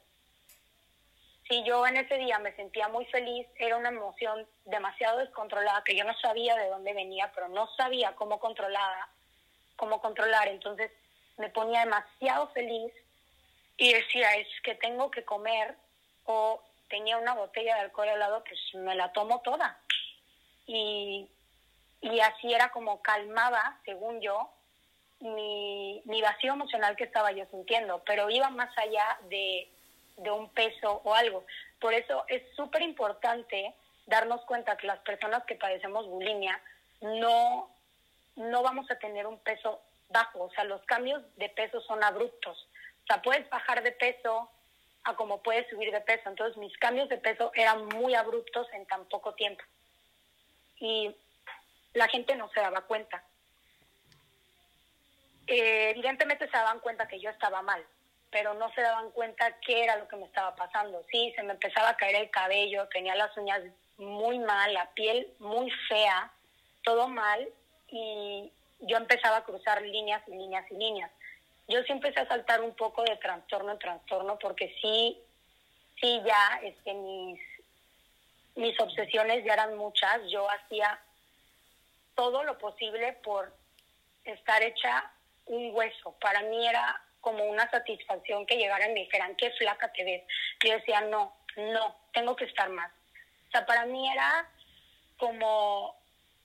Si 1.50 1.64
yo 1.64 1.84
en 1.84 1.96
ese 1.96 2.16
día 2.16 2.38
me 2.38 2.54
sentía 2.54 2.86
muy 2.86 3.04
feliz, 3.06 3.44
era 3.56 3.76
una 3.76 3.88
emoción 3.88 4.46
demasiado 4.66 5.18
descontrolada 5.18 5.82
que 5.82 5.96
yo 5.96 6.04
no 6.04 6.16
sabía 6.18 6.54
de 6.54 6.68
dónde 6.68 6.94
venía, 6.94 7.32
pero 7.34 7.48
no 7.48 7.68
sabía 7.76 8.14
cómo 8.14 8.38
controlada, 8.38 9.08
cómo 9.74 10.00
controlar. 10.00 10.46
Entonces 10.46 10.92
me 11.38 11.48
ponía 11.48 11.80
demasiado 11.80 12.46
feliz 12.50 12.92
y 13.76 13.92
decía, 13.92 14.36
es 14.36 14.46
que 14.62 14.76
tengo 14.76 15.10
que 15.10 15.24
comer 15.24 15.74
o 16.24 16.62
tenía 16.88 17.18
una 17.18 17.34
botella 17.34 17.74
de 17.74 17.80
alcohol 17.80 18.10
al 18.10 18.20
lado, 18.20 18.44
pues 18.44 18.60
me 18.74 18.94
la 18.94 19.12
tomo 19.12 19.40
toda. 19.40 19.76
Y, 20.66 21.28
y 22.00 22.20
así 22.20 22.54
era 22.54 22.70
como 22.70 23.02
calmaba, 23.02 23.80
según 23.84 24.20
yo, 24.20 24.52
mi, 25.18 26.00
mi 26.04 26.22
vacío 26.22 26.52
emocional 26.52 26.94
que 26.94 27.04
estaba 27.04 27.32
yo 27.32 27.44
sintiendo, 27.46 28.04
pero 28.06 28.30
iba 28.30 28.50
más 28.50 28.70
allá 28.78 29.18
de, 29.22 29.68
de 30.22 30.30
un 30.30 30.48
peso 30.50 31.00
o 31.04 31.14
algo. 31.14 31.44
Por 31.80 31.94
eso 31.94 32.24
es 32.28 32.42
súper 32.56 32.82
importante 32.82 33.74
darnos 34.06 34.42
cuenta 34.42 34.76
que 34.76 34.86
las 34.86 34.98
personas 35.00 35.44
que 35.44 35.54
padecemos 35.54 36.06
bulimia 36.06 36.60
no, 37.00 37.70
no 38.36 38.62
vamos 38.62 38.90
a 38.90 38.98
tener 38.98 39.26
un 39.26 39.38
peso 39.38 39.80
bajo, 40.08 40.44
o 40.44 40.50
sea, 40.50 40.64
los 40.64 40.82
cambios 40.84 41.22
de 41.36 41.48
peso 41.48 41.80
son 41.82 42.02
abruptos. 42.02 42.68
O 43.04 43.06
sea, 43.06 43.22
puedes 43.22 43.48
bajar 43.48 43.82
de 43.82 43.92
peso 43.92 44.50
a 45.04 45.14
como 45.14 45.42
puedes 45.42 45.68
subir 45.70 45.90
de 45.92 46.00
peso. 46.00 46.28
Entonces 46.28 46.56
mis 46.56 46.76
cambios 46.78 47.08
de 47.08 47.18
peso 47.18 47.52
eran 47.54 47.86
muy 47.86 48.14
abruptos 48.14 48.66
en 48.72 48.86
tan 48.86 49.04
poco 49.06 49.34
tiempo. 49.34 49.62
Y 50.78 51.14
la 51.94 52.08
gente 52.08 52.34
no 52.36 52.48
se 52.50 52.60
daba 52.60 52.82
cuenta. 52.82 53.22
Eh, 55.46 55.90
evidentemente 55.90 56.46
se 56.46 56.56
daban 56.56 56.80
cuenta 56.80 57.08
que 57.08 57.18
yo 57.18 57.30
estaba 57.30 57.62
mal, 57.62 57.84
pero 58.30 58.54
no 58.54 58.72
se 58.72 58.80
daban 58.80 59.10
cuenta 59.10 59.58
qué 59.60 59.84
era 59.84 59.96
lo 59.96 60.08
que 60.08 60.16
me 60.16 60.26
estaba 60.26 60.54
pasando. 60.54 61.04
Sí, 61.10 61.32
se 61.34 61.42
me 61.42 61.52
empezaba 61.52 61.90
a 61.90 61.96
caer 61.96 62.16
el 62.16 62.30
cabello, 62.30 62.88
tenía 62.88 63.14
las 63.14 63.36
uñas 63.36 63.60
muy 63.98 64.38
mal, 64.38 64.72
la 64.72 64.90
piel 64.90 65.32
muy 65.38 65.70
fea, 65.88 66.32
todo 66.82 67.08
mal, 67.08 67.48
y 67.88 68.50
yo 68.80 68.96
empezaba 68.96 69.38
a 69.38 69.44
cruzar 69.44 69.82
líneas 69.82 70.22
y 70.28 70.32
líneas 70.32 70.64
y 70.70 70.74
líneas. 70.74 71.10
Yo 71.68 71.82
sí 71.82 71.92
empecé 71.92 72.20
a 72.20 72.28
saltar 72.28 72.62
un 72.62 72.74
poco 72.74 73.02
de 73.02 73.16
trastorno 73.16 73.72
en 73.72 73.78
trastorno 73.78 74.38
porque 74.38 74.74
sí, 74.80 75.20
sí 76.00 76.20
ya 76.24 76.60
es 76.62 76.74
que 76.82 76.94
mis, 76.94 77.40
mis 78.56 78.80
obsesiones 78.80 79.44
ya 79.44 79.54
eran 79.54 79.76
muchas. 79.76 80.20
Yo 80.30 80.48
hacía 80.50 81.00
todo 82.14 82.42
lo 82.42 82.58
posible 82.58 83.12
por 83.24 83.54
estar 84.24 84.62
hecha 84.62 85.12
un 85.46 85.74
hueso. 85.74 86.12
Para 86.20 86.42
mí 86.42 86.66
era 86.66 87.00
como 87.20 87.44
una 87.44 87.70
satisfacción 87.70 88.46
que 88.46 88.56
llegaran 88.56 88.90
y 88.90 88.94
me 88.94 89.00
dijeran, 89.00 89.36
qué 89.36 89.50
flaca 89.52 89.92
te 89.92 90.04
ves. 90.04 90.22
Yo 90.64 90.72
decía, 90.72 91.00
no, 91.02 91.34
no, 91.56 91.96
tengo 92.12 92.36
que 92.36 92.44
estar 92.44 92.68
más. 92.70 92.90
O 93.48 93.50
sea, 93.50 93.66
para 93.66 93.86
mí 93.86 94.10
era 94.10 94.48
como 95.18 95.96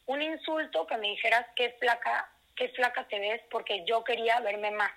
un 0.07 0.21
insulto 0.21 0.85
que 0.87 0.97
me 0.97 1.09
dijeras 1.09 1.45
qué 1.55 1.75
flaca, 1.79 2.29
qué 2.55 2.69
flaca 2.69 3.07
te 3.07 3.19
ves 3.19 3.41
porque 3.49 3.85
yo 3.85 4.03
quería 4.03 4.39
verme 4.39 4.71
más. 4.71 4.91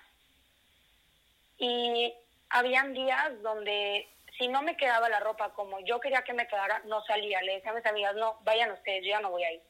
Y 1.57 2.13
habían 2.49 2.93
días 2.93 3.41
donde 3.41 4.07
si 4.37 4.47
no 4.47 4.61
me 4.61 4.77
quedaba 4.77 5.09
la 5.09 5.19
ropa 5.19 5.53
como 5.53 5.79
yo 5.81 5.99
quería 5.99 6.23
que 6.23 6.33
me 6.33 6.47
quedara, 6.47 6.81
no 6.85 7.03
salía. 7.03 7.41
Le 7.41 7.55
decía 7.55 7.71
a 7.71 7.75
mis 7.75 7.85
amigas, 7.85 8.15
no, 8.15 8.39
vayan 8.41 8.71
ustedes, 8.71 9.03
yo 9.03 9.09
ya 9.09 9.19
no 9.19 9.31
voy 9.31 9.43
a 9.43 9.51
ir. 9.51 9.61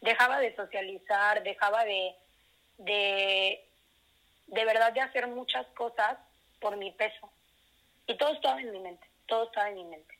Dejaba 0.00 0.40
de 0.40 0.54
socializar, 0.56 1.42
dejaba 1.42 1.84
de, 1.84 2.14
de 2.78 3.63
de 4.46 4.64
verdad 4.64 4.92
de 4.92 5.00
hacer 5.00 5.26
muchas 5.26 5.66
cosas 5.68 6.18
por 6.60 6.76
mi 6.76 6.90
peso. 6.92 7.30
Y 8.06 8.16
todo 8.16 8.32
estaba 8.32 8.60
en 8.60 8.70
mi 8.72 8.80
mente, 8.80 9.06
todo 9.26 9.44
estaba 9.44 9.68
en 9.68 9.76
mi 9.76 9.84
mente. 9.84 10.18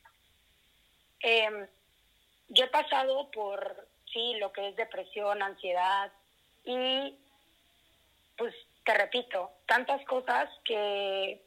Em, 1.20 1.66
yo 2.48 2.64
he 2.64 2.68
pasado 2.68 3.30
por, 3.30 3.88
sí, 4.12 4.34
lo 4.36 4.52
que 4.52 4.68
es 4.68 4.76
depresión, 4.76 5.42
ansiedad 5.42 6.12
y, 6.64 7.16
pues, 8.36 8.54
te 8.84 8.94
repito, 8.94 9.50
tantas 9.66 10.04
cosas 10.04 10.50
que, 10.64 11.42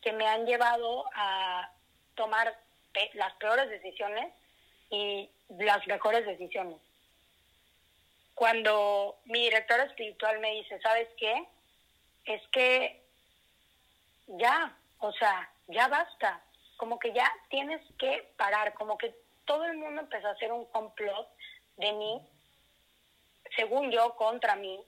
que 0.00 0.12
me 0.12 0.26
han 0.26 0.46
llevado 0.46 1.04
a 1.14 1.70
tomar 2.14 2.58
las 3.14 3.32
peores 3.34 3.68
decisiones 3.70 4.32
y 4.90 5.30
las 5.58 5.86
mejores 5.86 6.26
decisiones. 6.26 6.78
Cuando 8.34 9.18
mi 9.26 9.42
director 9.42 9.80
espiritual 9.80 10.38
me 10.40 10.52
dice, 10.52 10.80
¿sabes 10.80 11.08
qué? 11.18 11.46
Es 12.24 12.42
que 12.48 13.02
ya, 14.26 14.76
o 14.98 15.12
sea, 15.12 15.50
ya 15.68 15.88
basta, 15.88 16.42
como 16.76 16.98
que 16.98 17.12
ya 17.12 17.30
tienes 17.48 17.80
que 17.98 18.32
parar, 18.36 18.74
como 18.74 18.98
que 18.98 19.14
todo 19.44 19.64
el 19.64 19.76
mundo 19.76 20.02
empezó 20.02 20.28
a 20.28 20.32
hacer 20.32 20.52
un 20.52 20.64
complot 20.66 21.28
de 21.76 21.92
mí, 21.92 22.20
según 23.56 23.90
yo, 23.90 24.14
contra 24.16 24.56
mí, 24.56 24.80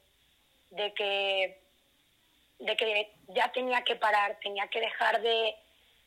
de 0.70 0.92
que, 0.94 1.60
de 2.58 2.76
que 2.76 3.12
ya 3.28 3.52
tenía 3.52 3.82
que 3.82 3.96
parar, 3.96 4.38
tenía 4.40 4.68
que 4.68 4.80
dejar 4.80 5.20
de, 5.20 5.54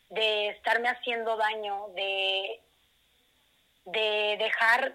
de 0.09 0.49
estarme 0.49 0.89
haciendo 0.89 1.35
daño, 1.37 1.87
de, 1.89 2.61
de 3.85 4.37
dejar 4.39 4.93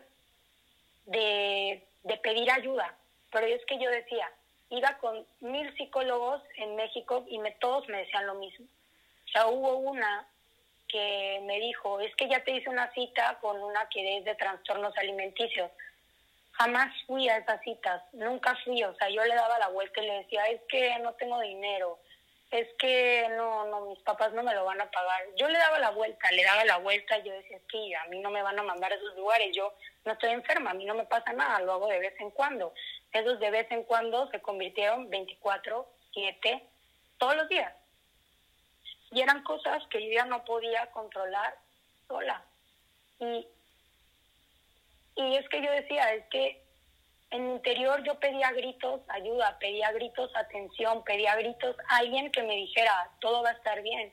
de, 1.06 1.86
de 2.02 2.16
pedir 2.18 2.50
ayuda. 2.50 2.96
Pero 3.30 3.46
es 3.46 3.64
que 3.66 3.78
yo 3.78 3.90
decía, 3.90 4.30
iba 4.72 4.96
con 4.98 5.26
mil 5.40 5.74
psicólogos 5.76 6.42
en 6.56 6.76
México 6.76 7.24
y 7.28 7.38
me, 7.38 7.52
todos 7.52 7.86
me 7.88 7.98
decían 7.98 8.26
lo 8.26 8.34
mismo. 8.34 8.66
O 9.26 9.28
sea, 9.28 9.46
hubo 9.46 9.76
una 9.76 10.26
que 10.88 11.40
me 11.44 11.58
dijo, 11.60 12.00
es 12.00 12.14
que 12.16 12.28
ya 12.28 12.42
te 12.42 12.52
hice 12.52 12.70
una 12.70 12.90
cita 12.92 13.38
con 13.40 13.62
una 13.62 13.88
que 13.88 14.18
es 14.18 14.24
de 14.24 14.34
trastornos 14.34 14.96
alimenticios. 14.96 15.70
Jamás 16.52 16.90
fui 17.06 17.28
a 17.28 17.38
esas 17.38 17.60
citas, 17.62 18.02
nunca 18.12 18.56
fui, 18.64 18.82
o 18.82 18.94
sea, 18.96 19.08
yo 19.08 19.24
le 19.24 19.34
daba 19.34 19.58
la 19.58 19.68
vuelta 19.68 20.02
y 20.02 20.06
le 20.06 20.18
decía, 20.18 20.44
es 20.46 20.60
que 20.68 20.98
no 20.98 21.14
tengo 21.14 21.40
dinero, 21.40 21.98
es 22.50 22.68
que 22.78 23.26
no, 23.36 23.66
no, 23.66 23.86
mis 23.86 23.98
papás 24.00 24.32
no 24.32 24.42
me 24.42 24.54
lo 24.54 24.64
van 24.64 24.80
a 24.80 24.90
pagar. 24.90 25.22
Yo 25.36 25.48
le 25.48 25.58
daba 25.58 25.78
la 25.78 25.90
vuelta, 25.90 26.30
le 26.30 26.44
daba 26.44 26.64
la 26.64 26.76
vuelta 26.78 27.18
y 27.18 27.22
yo 27.24 27.32
decía, 27.32 27.56
es 27.56 27.62
que 27.64 27.96
a 27.96 28.04
mí 28.06 28.20
no 28.20 28.30
me 28.30 28.42
van 28.42 28.58
a 28.58 28.62
mandar 28.62 28.92
a 28.92 28.96
esos 28.96 29.16
lugares, 29.16 29.54
yo 29.54 29.74
no 30.04 30.12
estoy 30.12 30.30
enferma, 30.30 30.70
a 30.70 30.74
mí 30.74 30.84
no 30.84 30.94
me 30.94 31.06
pasa 31.06 31.32
nada, 31.32 31.60
lo 31.60 31.72
hago 31.72 31.88
de 31.88 31.98
vez 31.98 32.14
en 32.20 32.30
cuando. 32.30 32.74
Esos 33.12 33.38
de 33.40 33.50
vez 33.50 33.70
en 33.70 33.84
cuando 33.84 34.28
se 34.30 34.40
convirtieron 34.40 35.10
24, 35.10 35.86
7, 36.12 36.68
todos 37.18 37.36
los 37.36 37.48
días. 37.48 37.74
Y 39.10 39.20
eran 39.20 39.42
cosas 39.42 39.86
que 39.88 40.02
yo 40.06 40.12
ya 40.12 40.24
no 40.24 40.44
podía 40.44 40.90
controlar 40.90 41.54
sola. 42.08 42.42
Y, 43.18 43.46
y 45.16 45.36
es 45.36 45.48
que 45.50 45.62
yo 45.62 45.70
decía, 45.70 46.14
es 46.14 46.24
que 46.28 46.62
en 47.32 47.46
mi 47.46 47.52
interior 47.54 48.02
yo 48.04 48.18
pedía 48.20 48.52
gritos 48.52 49.00
ayuda, 49.08 49.58
pedía 49.58 49.90
gritos 49.92 50.30
atención, 50.36 51.02
pedía 51.04 51.34
gritos 51.36 51.76
alguien 51.88 52.30
que 52.30 52.42
me 52.42 52.56
dijera, 52.56 53.10
todo 53.20 53.42
va 53.42 53.50
a 53.50 53.54
estar 53.54 53.82
bien. 53.82 54.12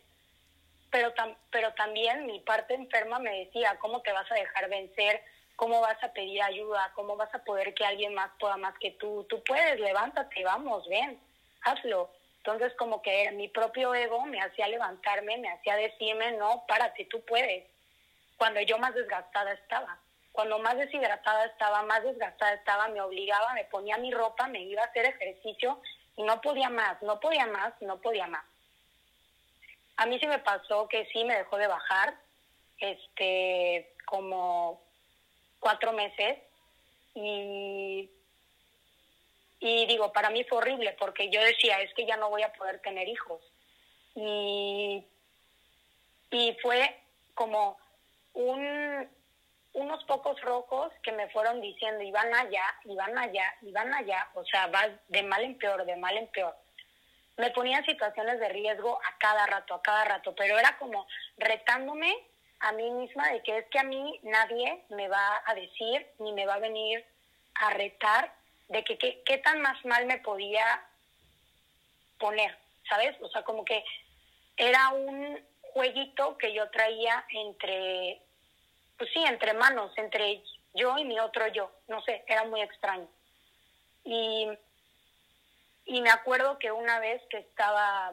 Pero, 0.90 1.14
pero 1.52 1.74
también 1.74 2.26
mi 2.26 2.40
parte 2.40 2.74
enferma 2.74 3.20
me 3.20 3.46
decía, 3.46 3.78
¿cómo 3.80 4.02
te 4.02 4.12
vas 4.12 4.30
a 4.32 4.36
dejar 4.36 4.70
vencer? 4.70 5.22
¿Cómo 5.60 5.82
vas 5.82 6.02
a 6.02 6.14
pedir 6.14 6.42
ayuda? 6.42 6.90
¿Cómo 6.96 7.18
vas 7.18 7.36
a 7.36 7.44
poder 7.44 7.74
que 7.74 7.84
alguien 7.84 8.14
más 8.14 8.32
pueda 8.40 8.56
más 8.56 8.74
que 8.80 8.92
tú? 8.92 9.26
Tú 9.28 9.44
puedes, 9.44 9.78
levántate, 9.78 10.42
vamos, 10.42 10.88
ven, 10.88 11.20
hazlo. 11.64 12.10
Entonces 12.38 12.74
como 12.78 13.02
que 13.02 13.30
mi 13.32 13.50
propio 13.50 13.94
ego 13.94 14.26
me 14.26 14.40
hacía 14.40 14.70
levantarme, 14.70 15.38
me 15.38 15.52
hacía 15.52 15.76
decirme, 15.76 16.32
no, 16.32 16.64
párate, 16.66 17.04
tú 17.12 17.20
puedes. 17.26 17.66
Cuando 18.38 18.62
yo 18.62 18.78
más 18.78 18.96
desgastada 18.96 19.52
estaba. 19.52 20.00
Cuando 20.32 20.60
más 20.60 20.78
deshidratada 20.78 21.48
estaba, 21.48 21.84
más 21.84 22.04
desgastada 22.04 22.54
estaba, 22.54 22.88
me 22.88 23.02
obligaba, 23.02 23.54
me 23.54 23.66
ponía 23.66 23.98
mi 23.98 24.12
ropa, 24.12 24.48
me 24.48 24.62
iba 24.62 24.82
a 24.82 24.86
hacer 24.86 25.08
ejercicio 25.08 25.82
y 26.16 26.24
no 26.24 26.40
podía 26.40 26.70
más, 26.70 27.02
no 27.02 27.20
podía 27.20 27.48
más, 27.48 27.74
no 27.82 27.98
podía 28.00 28.28
más. 28.28 28.46
A 29.98 30.06
mí 30.06 30.18
sí 30.20 30.28
me 30.28 30.40
pasó 30.40 30.88
que 30.88 31.06
sí 31.08 31.26
me 31.26 31.36
dejó 31.36 31.58
de 31.58 31.68
bajar, 31.68 32.16
este, 32.80 33.94
como 34.06 34.88
cuatro 35.60 35.94
meses 35.94 36.38
y, 37.16 38.10
y 39.60 39.86
digo, 39.88 40.12
para 40.14 40.30
mí 40.30 40.44
fue 40.46 40.60
horrible 40.60 40.96
porque 41.00 41.30
yo 41.30 41.42
decía, 41.42 41.82
es 41.82 41.94
que 41.94 42.06
ya 42.06 42.18
no 42.18 42.30
voy 42.30 42.44
a 42.44 42.54
poder 42.54 42.80
tener 42.82 43.08
hijos. 43.08 43.42
Y, 44.16 45.06
y 46.32 46.58
fue 46.62 47.00
como 47.34 47.78
un, 48.34 49.10
unos 49.74 50.04
pocos 50.06 50.40
rojos 50.42 50.92
que 51.04 51.12
me 51.12 51.30
fueron 51.30 51.62
diciendo, 51.62 52.04
y 52.04 52.12
van 52.12 52.34
allá, 52.34 52.64
y 52.86 52.96
van 52.96 53.18
allá, 53.18 53.56
y 53.62 53.72
van 53.72 53.94
allá, 53.94 54.30
o 54.34 54.44
sea, 54.46 54.68
va 54.68 54.90
de 55.08 55.24
mal 55.24 55.44
en 55.44 55.58
peor, 55.58 55.86
de 55.86 55.96
mal 55.96 56.18
en 56.18 56.28
peor. 56.28 56.56
Me 57.38 57.52
ponía 57.52 57.78
en 57.78 57.86
situaciones 57.86 58.40
de 58.40 58.50
riesgo 58.50 59.00
a 59.02 59.18
cada 59.18 59.46
rato, 59.46 59.74
a 59.74 59.82
cada 59.82 60.04
rato, 60.06 60.36
pero 60.36 60.58
era 60.58 60.78
como 60.78 61.08
retándome 61.38 62.14
a 62.62 62.72
mí 62.74 62.90
misma 62.92 63.30
de 63.32 63.42
que 63.44 63.58
es 63.60 63.66
que 63.70 63.80
a 63.80 63.84
mí 63.84 64.20
nadie 64.24 64.84
me 64.90 65.08
va 65.08 65.42
a 65.46 65.54
decir 65.56 66.06
ni 66.20 66.34
me 66.34 66.46
va 66.46 66.56
a 66.56 66.60
venir 66.60 67.06
a 67.56 67.72
retar 67.72 68.34
de 68.68 68.84
que 68.84 68.98
qué 68.98 69.38
tan 69.40 69.62
más 69.62 69.84
mal 69.86 70.06
me 70.06 70.20
podía 70.20 70.84
poner, 72.20 72.56
¿sabes? 72.88 73.16
O 73.22 73.30
sea, 73.30 73.44
como 73.44 73.66
que 73.66 73.84
era 74.58 74.90
un 74.90 75.40
jueguito 75.74 76.38
que 76.38 76.54
yo 76.54 76.70
traía 76.70 77.26
entre 77.30 78.22
pues 79.00 79.10
sí, 79.14 79.24
entre 79.26 79.54
manos, 79.54 79.92
entre 79.96 80.44
yo 80.76 80.98
y 80.98 81.06
mi 81.06 81.20
otro 81.20 81.48
yo, 81.48 81.72
no 81.88 82.02
sé, 82.04 82.24
era 82.28 82.44
muy 82.44 82.62
extraño. 82.62 83.08
Y, 84.04 84.48
y 85.86 86.02
me 86.02 86.10
acuerdo 86.10 86.60
que 86.60 86.72
una 86.72 87.00
vez 87.00 87.22
que 87.30 87.38
estaba, 87.38 88.12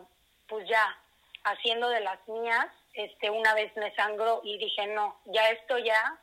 pues 0.49 0.67
ya, 0.69 0.97
haciendo 1.43 1.89
de 1.89 2.01
las 2.01 2.27
mías, 2.29 2.69
este, 2.97 3.31
una 3.31 3.55
vez 3.55 3.75
me 3.77 3.95
sangró 3.95 4.41
y 4.43 4.59
dije, 4.59 4.87
no, 4.89 5.21
ya 5.27 5.51
esto 5.51 5.79
ya, 5.79 6.19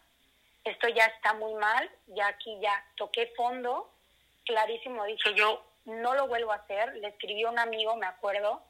esto 0.64 0.88
ya 0.90 1.06
está 1.06 1.34
muy 1.34 1.54
mal, 1.54 1.90
ya 2.08 2.28
aquí 2.28 2.58
ya 2.62 2.84
toqué 2.96 3.28
fondo, 3.38 3.90
clarísimo, 4.46 5.06
dije 5.06 5.34
yo, 5.36 5.64
no 5.86 6.16
lo 6.16 6.28
vuelvo 6.28 6.52
a 6.52 6.56
hacer, 6.56 6.96
le 6.96 7.10
escribí 7.10 7.44
a 7.44 7.50
un 7.50 7.60
amigo, 7.60 7.96
me 7.96 8.08
acuerdo, 8.08 8.62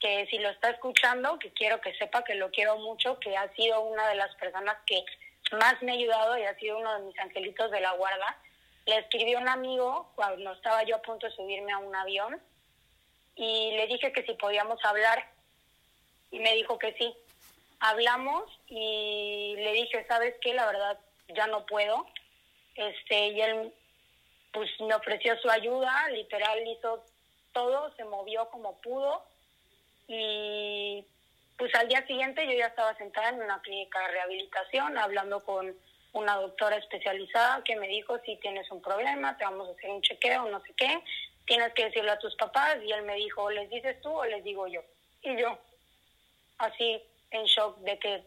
que 0.00 0.26
si 0.26 0.38
lo 0.38 0.50
está 0.50 0.70
escuchando, 0.70 1.38
que 1.38 1.52
quiero 1.52 1.80
que 1.80 1.94
sepa 1.94 2.24
que 2.24 2.34
lo 2.34 2.50
quiero 2.50 2.76
mucho, 2.78 3.18
que 3.20 3.36
ha 3.36 3.48
sido 3.54 3.80
una 3.82 4.08
de 4.08 4.16
las 4.16 4.34
personas 4.34 4.76
que 4.86 5.04
más 5.52 5.80
me 5.82 5.92
ha 5.92 5.94
ayudado 5.94 6.36
y 6.36 6.42
ha 6.42 6.54
sido 6.56 6.78
uno 6.78 6.92
de 6.98 7.06
mis 7.06 7.18
angelitos 7.18 7.70
de 7.70 7.80
la 7.80 7.92
guarda. 7.92 8.36
Le 8.86 8.98
escribí 8.98 9.34
a 9.34 9.38
un 9.38 9.48
amigo 9.48 10.10
cuando 10.14 10.52
estaba 10.52 10.82
yo 10.82 10.96
a 10.96 11.02
punto 11.02 11.26
de 11.26 11.32
subirme 11.34 11.72
a 11.72 11.78
un 11.78 11.94
avión 11.94 12.40
y 13.36 13.72
le 13.76 13.86
dije 13.86 14.12
que 14.12 14.24
si 14.24 14.34
podíamos 14.34 14.78
hablar 14.84 15.26
y 16.30 16.38
me 16.40 16.54
dijo 16.54 16.78
que 16.78 16.92
sí. 16.94 17.14
Hablamos 17.86 18.50
y 18.66 19.56
le 19.58 19.72
dije, 19.74 20.06
¿sabes 20.08 20.34
qué? 20.40 20.54
La 20.54 20.64
verdad 20.64 20.98
ya 21.28 21.46
no 21.48 21.66
puedo. 21.66 22.06
Este, 22.76 23.28
y 23.28 23.40
él 23.42 23.74
pues 24.54 24.70
me 24.80 24.94
ofreció 24.94 25.36
su 25.36 25.50
ayuda, 25.50 26.08
literal 26.08 26.66
hizo 26.66 27.04
todo, 27.52 27.94
se 27.96 28.04
movió 28.04 28.48
como 28.48 28.80
pudo 28.80 29.22
y 30.08 31.04
pues 31.58 31.74
al 31.74 31.88
día 31.88 32.06
siguiente 32.06 32.46
yo 32.46 32.52
ya 32.52 32.68
estaba 32.68 32.96
sentada 32.96 33.28
en 33.28 33.42
una 33.42 33.60
clínica 33.60 34.00
de 34.00 34.08
rehabilitación 34.08 34.96
hablando 34.96 35.44
con 35.44 35.76
una 36.12 36.36
doctora 36.36 36.76
especializada 36.76 37.62
que 37.64 37.76
me 37.76 37.88
dijo 37.88 38.18
si 38.24 38.36
tienes 38.36 38.70
un 38.70 38.80
problema, 38.80 39.36
te 39.36 39.44
vamos 39.44 39.68
a 39.68 39.72
hacer 39.72 39.90
un 39.90 40.00
chequeo, 40.00 40.48
no 40.48 40.60
sé 40.62 40.72
qué, 40.74 41.02
tienes 41.44 41.74
que 41.74 41.84
decirle 41.84 42.12
a 42.12 42.18
tus 42.18 42.34
papás 42.36 42.78
y 42.82 42.92
él 42.92 43.02
me 43.02 43.16
dijo, 43.16 43.50
¿les 43.50 43.68
dices 43.68 44.00
tú 44.00 44.08
o 44.08 44.24
les 44.24 44.42
digo 44.42 44.66
yo? 44.68 44.80
Y 45.22 45.36
yo, 45.36 45.58
así 46.56 47.02
en 47.34 47.44
shock 47.44 47.78
de 47.78 47.98
que, 47.98 48.22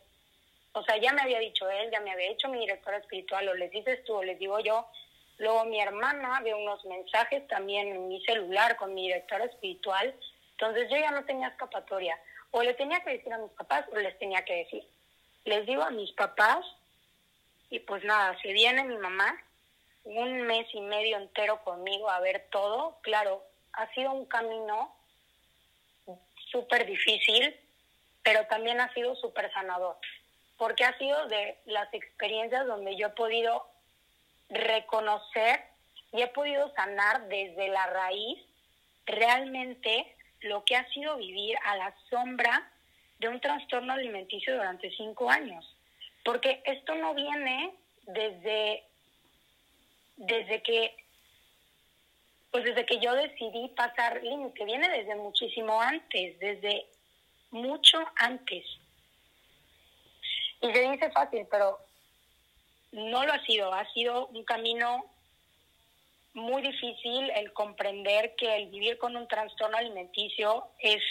o 0.74 0.84
sea, 0.84 0.98
ya 0.98 1.14
me 1.14 1.22
había 1.22 1.40
dicho 1.40 1.70
él, 1.70 1.90
ya 1.92 2.00
me 2.02 2.12
había 2.12 2.30
dicho 2.30 2.48
mi 2.50 2.60
directora 2.60 2.98
espiritual, 2.98 3.48
o 3.50 3.54
les 3.56 3.72
dices 3.72 4.04
tú 4.06 4.16
o 4.16 4.24
les 4.24 4.38
digo 4.40 4.60
yo. 4.60 4.88
Luego 5.38 5.66
mi 5.66 5.80
hermana 5.80 6.40
ve 6.44 6.54
unos 6.54 6.84
mensajes 6.86 7.48
también 7.48 7.88
en 7.90 8.08
mi 8.08 8.24
celular 8.26 8.76
con 8.76 8.94
mi 8.94 9.08
directora 9.08 9.46
espiritual, 9.46 10.16
entonces 10.52 10.90
yo 10.90 10.98
ya 10.98 11.12
no 11.12 11.24
tenía 11.26 11.50
escapatoria 11.50 12.20
o 12.52 12.64
le 12.64 12.74
tenía 12.74 13.04
que 13.04 13.12
decir 13.12 13.32
a 13.32 13.38
mis 13.38 13.52
papás 13.52 13.86
o 13.92 13.98
les 13.98 14.18
tenía 14.18 14.44
que 14.44 14.56
decir. 14.56 14.84
Les 15.46 15.66
digo 15.66 15.84
a 15.84 15.92
mis 15.92 16.12
papás 16.14 16.66
y 17.70 17.80
pues 17.80 18.04
nada, 18.04 18.38
se 18.42 18.52
viene 18.52 18.84
mi 18.84 18.98
mamá 18.98 19.44
un 20.08 20.44
mes 20.44 20.68
y 20.74 20.80
medio 20.82 21.18
entero 21.18 21.62
conmigo 21.64 22.10
a 22.10 22.20
ver 22.20 22.48
todo. 22.50 22.98
Claro, 23.02 23.44
ha 23.74 23.94
sido 23.94 24.12
un 24.12 24.26
camino 24.26 24.96
súper 26.50 26.86
difícil, 26.86 27.56
pero 28.28 28.46
también 28.48 28.82
ha 28.82 28.94
sido 28.94 29.16
súper 29.16 29.50
sanador, 29.54 29.96
porque 30.58 30.84
ha 30.84 30.98
sido 30.98 31.28
de 31.28 31.56
las 31.64 31.88
experiencias 31.94 32.68
donde 32.68 32.98
yo 32.98 33.08
he 33.08 33.12
podido 33.12 33.66
reconocer 34.50 35.64
y 36.12 36.24
he 36.24 36.28
podido 36.28 36.70
sanar 36.74 37.30
desde 37.30 37.70
la 37.70 37.88
raíz 37.88 38.38
realmente 39.06 40.14
lo 40.42 40.66
que 40.66 40.76
ha 40.76 40.86
sido 40.90 41.16
vivir 41.16 41.56
a 41.64 41.78
la 41.78 41.96
sombra 42.10 42.70
de 43.20 43.30
un 43.30 43.40
trastorno 43.40 43.94
alimenticio 43.94 44.58
durante 44.58 44.92
cinco 44.92 45.30
años. 45.30 45.66
Porque 46.26 46.62
esto 46.66 46.96
no 46.96 47.14
viene 47.14 47.76
desde, 48.08 48.84
desde 50.18 50.62
que 50.64 50.94
pues 52.52 52.66
desde 52.66 52.86
que 52.86 53.00
yo 53.00 53.14
decidí 53.14 53.70
pasar 53.70 54.22
límite, 54.22 54.66
viene 54.66 54.90
desde 54.90 55.16
muchísimo 55.16 55.82
antes, 55.82 56.38
desde 56.40 56.88
mucho 57.52 58.00
antes. 58.16 58.66
Y 60.62 60.72
se 60.72 60.92
dice 60.92 61.12
fácil, 61.12 61.48
pero 61.50 61.80
no 62.92 63.26
lo 63.26 63.34
ha 63.34 63.44
sido, 63.46 63.74
ha 63.74 63.86
sido 63.92 64.28
un 64.28 64.44
camino 64.44 65.06
muy 66.34 66.62
difícil 66.62 67.32
el 67.36 67.52
comprender 67.54 68.36
que 68.36 68.56
el 68.56 68.68
vivir 68.68 68.98
con 68.98 69.16
un 69.16 69.28
trastorno 69.28 69.78
alimenticio 69.78 70.68
es, 70.80 71.02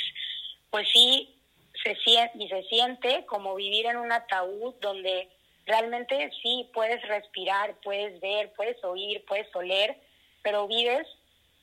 pues 0.70 0.88
sí, 0.90 1.36
se 1.82 1.94
siente, 1.96 2.38
y 2.38 2.48
se 2.48 2.62
siente 2.64 3.26
como 3.26 3.54
vivir 3.54 3.86
en 3.86 3.96
un 3.96 4.12
ataúd 4.12 4.74
donde 4.80 5.28
realmente 5.66 6.30
sí 6.42 6.70
puedes 6.72 7.02
respirar, 7.08 7.74
puedes 7.82 8.20
ver, 8.20 8.52
puedes 8.54 8.82
oír, 8.84 9.24
puedes 9.26 9.54
oler, 9.54 9.96
pero 10.42 10.68
vives 10.68 11.06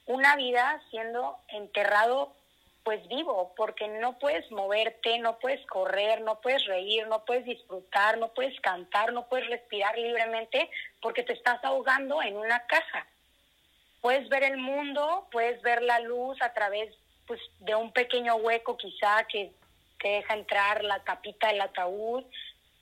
una 0.05 0.35
vida 0.35 0.81
siendo 0.89 1.37
enterrado 1.47 2.33
pues 2.83 3.07
vivo, 3.07 3.53
porque 3.55 3.87
no 3.87 4.19
puedes 4.19 4.49
moverte, 4.51 5.17
no 5.19 5.39
puedes 5.39 5.65
correr, 5.67 6.21
no 6.21 6.41
puedes 6.41 6.65
reír, 6.65 7.07
no 7.07 7.23
puedes 7.23 7.45
disfrutar, 7.45 8.17
no 8.17 8.33
puedes 8.33 8.59
cantar, 8.61 9.13
no 9.13 9.27
puedes 9.27 9.47
respirar 9.47 9.97
libremente 9.97 10.69
porque 11.01 11.23
te 11.23 11.33
estás 11.33 11.63
ahogando 11.63 12.21
en 12.21 12.35
una 12.35 12.59
caja 12.67 13.07
puedes 14.03 14.27
ver 14.27 14.43
el 14.43 14.57
mundo, 14.57 15.29
puedes 15.31 15.61
ver 15.61 15.81
la 15.81 16.01
luz 16.01 16.37
a 16.41 16.51
través 16.51 16.93
pues, 17.25 17.39
de 17.59 17.73
un 17.73 17.93
pequeño 17.93 18.35
hueco 18.35 18.75
quizá 18.75 19.23
que, 19.23 19.51
te 19.99 20.09
deja 20.09 20.33
entrar 20.33 20.83
la 20.83 20.99
tapita 20.99 21.47
del 21.47 21.61
ataúd, 21.61 22.25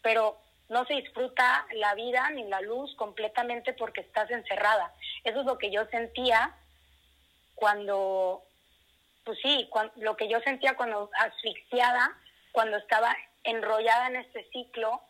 pero 0.01 0.39
no 0.69 0.83
se 0.85 0.95
disfruta 0.95 1.67
la 1.73 1.93
vida 1.93 2.27
ni 2.31 2.45
la 2.45 2.61
luz 2.61 2.95
completamente 2.95 3.73
porque 3.73 4.01
estás 4.01 4.31
encerrada. 4.31 4.91
Eso 5.23 5.41
es 5.41 5.45
lo 5.45 5.59
que 5.59 5.69
yo 5.69 5.85
sentía 5.91 6.55
cuando, 7.53 8.41
pues 9.23 9.37
sí, 9.41 9.69
lo 9.97 10.17
que 10.17 10.27
yo 10.27 10.39
sentía 10.41 10.75
cuando 10.75 11.09
asfixiada, 11.13 12.17
cuando 12.51 12.77
estaba 12.77 13.15
enrollada 13.43 14.07
en 14.07 14.17
este 14.17 14.47
ciclo 14.51 15.01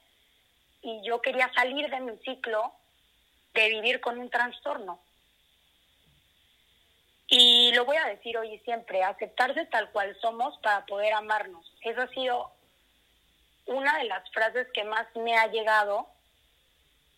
y 0.82 1.02
yo 1.06 1.22
quería 1.22 1.52
salir 1.54 1.90
de 1.90 2.00
mi 2.00 2.18
ciclo 2.20 2.74
de 3.54 3.70
vivir 3.70 4.02
con 4.02 4.20
un 4.20 4.30
trastorno. 4.30 5.00
Y 7.28 7.72
lo 7.74 7.86
voy 7.86 7.96
a 7.96 8.08
decir 8.08 8.38
hoy 8.38 8.54
y 8.54 8.60
siempre, 8.60 9.04
aceptarse 9.04 9.66
tal 9.68 9.90
cual 9.92 10.18
somos 10.20 10.58
para 10.60 10.86
poder 10.86 11.14
amarnos. 11.14 11.66
Eso 11.82 12.02
ha 12.02 12.08
sido 12.10 12.52
una 13.68 13.98
de 14.00 14.04
las 14.06 14.30
frases 14.32 14.68
que 14.74 14.84
más 14.84 15.08
me 15.16 15.38
ha 15.38 15.48
llegado, 15.48 16.08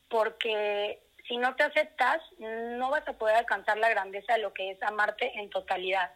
porque 0.09 1.01
si 1.27 1.37
no 1.37 1.55
te 1.55 1.63
aceptas, 1.63 2.21
no 2.37 2.91
vas 2.91 3.07
a 3.07 3.13
poder 3.13 3.37
alcanzar 3.37 3.77
la 3.77 3.89
grandeza 3.89 4.33
de 4.33 4.41
lo 4.41 4.53
que 4.53 4.71
es 4.71 4.83
amarte 4.83 5.31
en 5.39 5.49
totalidad. 5.49 6.11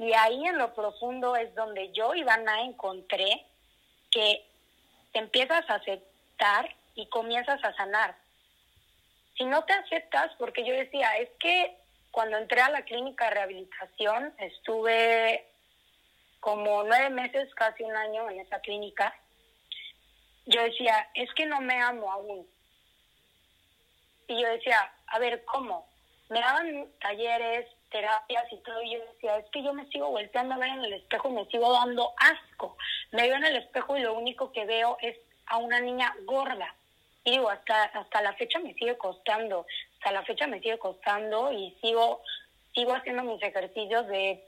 Y 0.00 0.14
ahí 0.14 0.46
en 0.46 0.56
lo 0.56 0.72
profundo 0.72 1.36
es 1.36 1.54
donde 1.54 1.92
yo, 1.92 2.14
Ivana, 2.14 2.62
encontré 2.62 3.44
que 4.10 4.46
te 5.12 5.18
empiezas 5.18 5.68
a 5.68 5.74
aceptar 5.74 6.74
y 6.94 7.06
comienzas 7.10 7.62
a 7.62 7.76
sanar. 7.76 8.16
Si 9.36 9.44
no 9.44 9.62
te 9.64 9.74
aceptas, 9.74 10.32
porque 10.38 10.64
yo 10.64 10.72
decía, 10.72 11.18
es 11.18 11.28
que 11.38 11.76
cuando 12.12 12.38
entré 12.38 12.62
a 12.62 12.70
la 12.70 12.80
clínica 12.80 13.26
de 13.26 13.30
rehabilitación, 13.32 14.32
estuve 14.38 15.46
como 16.40 16.82
nueve 16.84 17.10
meses, 17.10 17.54
casi 17.54 17.82
un 17.82 17.94
año 17.94 18.30
en 18.30 18.40
esa 18.40 18.58
clínica, 18.60 19.14
yo 20.46 20.62
decía, 20.62 21.10
es 21.12 21.28
que 21.34 21.44
no 21.44 21.60
me 21.60 21.78
amo 21.78 22.10
aún. 22.10 22.48
Y 24.28 24.40
yo 24.40 24.48
decía, 24.48 24.90
a 25.08 25.18
ver, 25.18 25.44
¿cómo? 25.44 25.86
Me 26.30 26.40
daban 26.40 26.88
talleres, 27.02 27.66
terapias 27.90 28.44
y 28.52 28.56
todo, 28.58 28.82
y 28.82 28.94
yo 28.94 29.04
decía, 29.12 29.36
es 29.38 29.46
que 29.50 29.62
yo 29.62 29.72
me 29.72 29.86
sigo 29.88 30.10
volteando 30.10 30.54
a 30.54 30.58
ver 30.58 30.70
en 30.70 30.84
el 30.84 30.92
espejo 30.94 31.28
y 31.28 31.32
me 31.32 31.46
sigo 31.46 31.72
dando 31.72 32.12
asco. 32.16 32.76
Me 33.12 33.22
veo 33.22 33.36
en 33.36 33.44
el 33.44 33.56
espejo 33.56 33.96
y 33.96 34.00
lo 34.00 34.14
único 34.14 34.52
que 34.52 34.64
veo 34.64 34.96
es 35.00 35.16
a 35.46 35.58
una 35.58 35.80
niña 35.80 36.14
gorda. 36.24 36.74
Y 37.24 37.32
digo, 37.32 37.50
hasta, 37.50 37.84
hasta 37.84 38.22
la 38.22 38.32
fecha 38.34 38.58
me 38.60 38.74
sigue 38.74 38.96
costando, 38.96 39.66
hasta 39.98 40.12
la 40.12 40.22
fecha 40.24 40.46
me 40.46 40.60
sigue 40.60 40.78
costando 40.78 41.52
y 41.52 41.76
sigo, 41.82 42.22
sigo 42.74 42.94
haciendo 42.94 43.24
mis 43.24 43.42
ejercicios 43.42 44.06
de, 44.06 44.42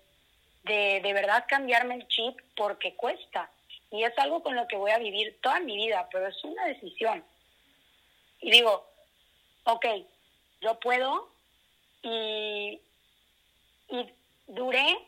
de, 0.65 1.01
de 1.03 1.13
verdad 1.13 1.45
cambiarme 1.49 1.97
el 1.97 2.09
chip 2.09 2.39
porque 2.57 2.95
cuesta. 2.95 3.51
Y 3.91 4.05
es 4.05 4.19
algo 4.19 4.43
con 4.43 4.57
lo 4.57 4.67
que 4.69 4.77
voy 4.77 4.91
a 4.91 4.99
vivir 4.99 5.39
toda 5.43 5.61
mi 5.61 5.77
vida, 5.77 6.09
pero 6.11 6.27
es 6.27 6.43
una 6.45 6.65
decisión. 6.65 7.23
Y 8.41 8.51
digo, 8.51 8.87
ok, 9.65 9.87
yo 10.63 10.79
puedo 10.81 11.29
y, 12.03 12.81
y 13.93 14.11
duré, 14.47 14.99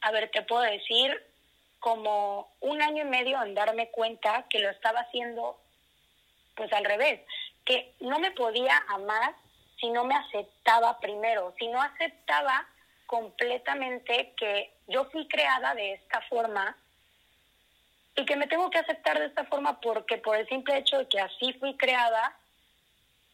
a 0.00 0.10
ver, 0.10 0.30
te 0.30 0.42
puedo 0.42 0.62
decir, 0.62 1.22
como 1.78 2.50
un 2.60 2.80
año 2.80 3.04
y 3.04 3.08
medio 3.08 3.42
en 3.42 3.54
darme 3.54 3.90
cuenta 3.90 4.46
que 4.48 4.60
lo 4.60 4.70
estaba 4.70 5.00
haciendo 5.00 5.58
pues 6.56 6.72
al 6.72 6.84
revés, 6.84 7.20
que 7.64 7.94
no 8.00 8.18
me 8.18 8.30
podía 8.30 8.76
amar 8.88 9.34
si 9.78 9.90
no 9.90 10.04
me 10.04 10.14
aceptaba 10.14 10.98
primero, 11.00 11.54
si 11.58 11.68
no 11.68 11.80
aceptaba 11.80 12.66
completamente 13.06 14.32
que 14.36 14.72
yo 14.86 15.04
fui 15.06 15.28
creada 15.28 15.74
de 15.74 15.94
esta 15.94 16.20
forma 16.22 16.76
y 18.14 18.24
que 18.24 18.36
me 18.36 18.46
tengo 18.46 18.70
que 18.70 18.78
aceptar 18.78 19.18
de 19.18 19.26
esta 19.26 19.44
forma 19.44 19.80
porque 19.80 20.18
por 20.18 20.36
el 20.36 20.48
simple 20.48 20.78
hecho 20.78 20.98
de 20.98 21.08
que 21.08 21.20
así 21.20 21.52
fui 21.54 21.76
creada, 21.76 22.36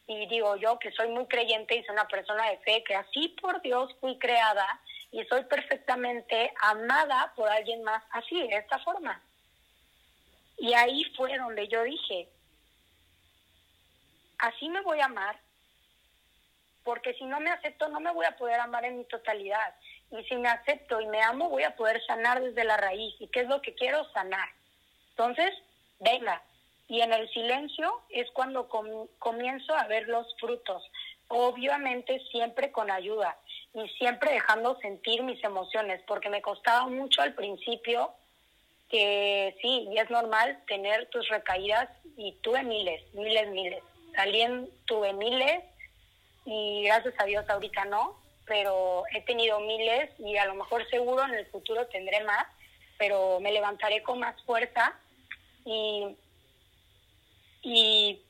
y 0.09 0.25
digo 0.25 0.55
yo 0.55 0.79
que 0.79 0.91
soy 0.91 1.07
muy 1.09 1.27
creyente 1.27 1.75
y 1.75 1.83
soy 1.83 1.93
una 1.93 2.07
persona 2.07 2.49
de 2.49 2.57
fe, 2.57 2.83
que 2.83 2.95
así 2.95 3.29
por 3.39 3.61
Dios 3.61 3.95
fui 4.01 4.17
creada 4.17 4.81
y 5.11 5.23
soy 5.25 5.43
perfectamente 5.43 6.51
amada 6.63 7.31
por 7.35 7.47
alguien 7.47 7.83
más 7.83 8.03
así, 8.09 8.35
de 8.47 8.55
esta 8.55 8.79
forma. 8.79 9.21
Y 10.57 10.73
ahí 10.73 11.03
fue 11.15 11.37
donde 11.37 11.67
yo 11.67 11.83
dije, 11.83 12.27
así 14.39 14.67
me 14.69 14.81
voy 14.81 14.99
a 14.99 15.05
amar, 15.05 15.39
porque 16.83 17.13
si 17.13 17.25
no 17.25 17.39
me 17.39 17.51
acepto 17.51 17.87
no 17.89 17.99
me 17.99 18.11
voy 18.11 18.25
a 18.25 18.35
poder 18.35 18.59
amar 18.59 18.85
en 18.85 18.97
mi 18.97 19.05
totalidad. 19.05 19.75
Y 20.09 20.23
si 20.23 20.35
me 20.37 20.49
acepto 20.49 20.99
y 20.99 21.05
me 21.05 21.21
amo, 21.21 21.49
voy 21.49 21.61
a 21.61 21.75
poder 21.75 22.03
sanar 22.07 22.41
desde 22.41 22.63
la 22.63 22.77
raíz. 22.77 23.13
¿Y 23.19 23.27
qué 23.27 23.41
es 23.41 23.47
lo 23.47 23.61
que 23.61 23.75
quiero? 23.75 24.11
Sanar. 24.11 24.49
Entonces, 25.11 25.53
venga. 25.99 26.41
Y 26.89 27.01
en 27.01 27.13
el 27.13 27.29
silencio 27.29 28.01
es 28.09 28.29
cuando 28.31 28.67
comienzo 29.19 29.75
a 29.75 29.87
ver 29.87 30.07
los 30.07 30.27
frutos. 30.39 30.83
Obviamente 31.27 32.19
siempre 32.31 32.71
con 32.71 32.89
ayuda 32.89 33.37
y 33.73 33.87
siempre 33.89 34.33
dejando 34.33 34.77
sentir 34.79 35.21
mis 35.21 35.41
emociones, 35.43 36.01
porque 36.07 36.29
me 36.29 36.41
costaba 36.41 36.87
mucho 36.87 37.21
al 37.21 37.35
principio 37.35 38.11
que 38.89 39.55
sí, 39.61 39.87
y 39.91 39.99
es 39.99 40.09
normal 40.09 40.59
tener 40.67 41.07
tus 41.09 41.27
recaídas 41.29 41.87
y 42.17 42.33
tuve 42.41 42.63
miles, 42.63 43.01
miles, 43.13 43.47
miles. 43.49 43.83
También 44.15 44.67
tuve 44.85 45.13
miles 45.13 45.63
y 46.45 46.83
gracias 46.85 47.13
a 47.19 47.25
Dios 47.25 47.47
ahorita 47.47 47.85
no, 47.85 48.19
pero 48.47 49.03
he 49.13 49.21
tenido 49.21 49.59
miles 49.59 50.09
y 50.17 50.37
a 50.37 50.45
lo 50.45 50.55
mejor 50.55 50.89
seguro 50.89 51.23
en 51.23 51.35
el 51.35 51.45
futuro 51.47 51.85
tendré 51.87 52.23
más, 52.23 52.47
pero 52.97 53.39
me 53.39 53.51
levantaré 53.51 54.01
con 54.01 54.19
más 54.19 54.35
fuerza 54.43 54.95
y, 55.65 56.17
y 57.61 58.21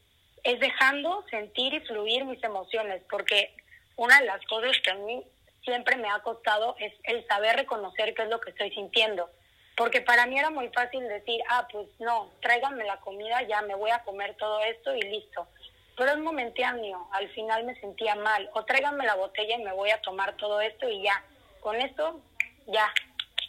es 0.44 0.60
dejando 0.60 1.24
sentir 1.30 1.74
y 1.74 1.80
fluir 1.82 2.26
mis 2.26 2.44
emociones, 2.44 3.02
porque 3.10 3.56
una 3.96 4.20
de 4.20 4.26
las 4.26 4.44
cosas 4.46 4.78
que 4.84 4.92
a 4.92 4.96
mí 4.96 5.24
siempre 5.64 5.98
me 5.98 6.10
ha 6.10 6.20
costado 6.20 6.76
es 6.80 6.94
el 7.04 7.26
saber 7.28 7.58
reconocer 7.58 8.14
qué 8.14 8.24
es 8.24 8.30
lo 8.30 8.40
que 8.40 8.52
estoy 8.52 8.72
sintiendo. 8.72 9.30
Porque 9.76 10.02
para 10.02 10.26
mí 10.26 10.38
era 10.38 10.50
muy 10.50 10.70
fácil 10.70 11.08
decir, 11.08 11.42
ah, 11.50 11.68
pues 11.72 11.88
no, 12.00 12.32
tráiganme 12.42 12.84
la 12.86 12.98
comida, 12.98 13.42
ya 13.44 13.62
me 13.62 13.76
voy 13.76 13.92
a 13.92 14.04
comer 14.04 14.36
todo 14.36 14.60
esto 14.62 14.94
y 14.96 15.02
listo. 15.02 15.48
Pero 15.96 16.12
es 16.12 16.18
momentáneo, 16.18 17.08
al 17.12 17.30
final 17.30 17.66
me 17.66 17.80
sentía 17.80 18.16
mal. 18.16 18.50
O 18.54 18.64
tráiganme 18.66 19.06
la 19.06 19.16
botella 19.16 19.56
y 19.56 19.64
me 19.64 19.74
voy 19.74 19.92
a 19.92 20.02
tomar 20.02 20.36
todo 20.38 20.60
esto 20.62 20.90
y 20.90 21.04
ya. 21.04 21.24
Con 21.62 21.76
esto, 21.76 22.22
ya. 22.68 22.92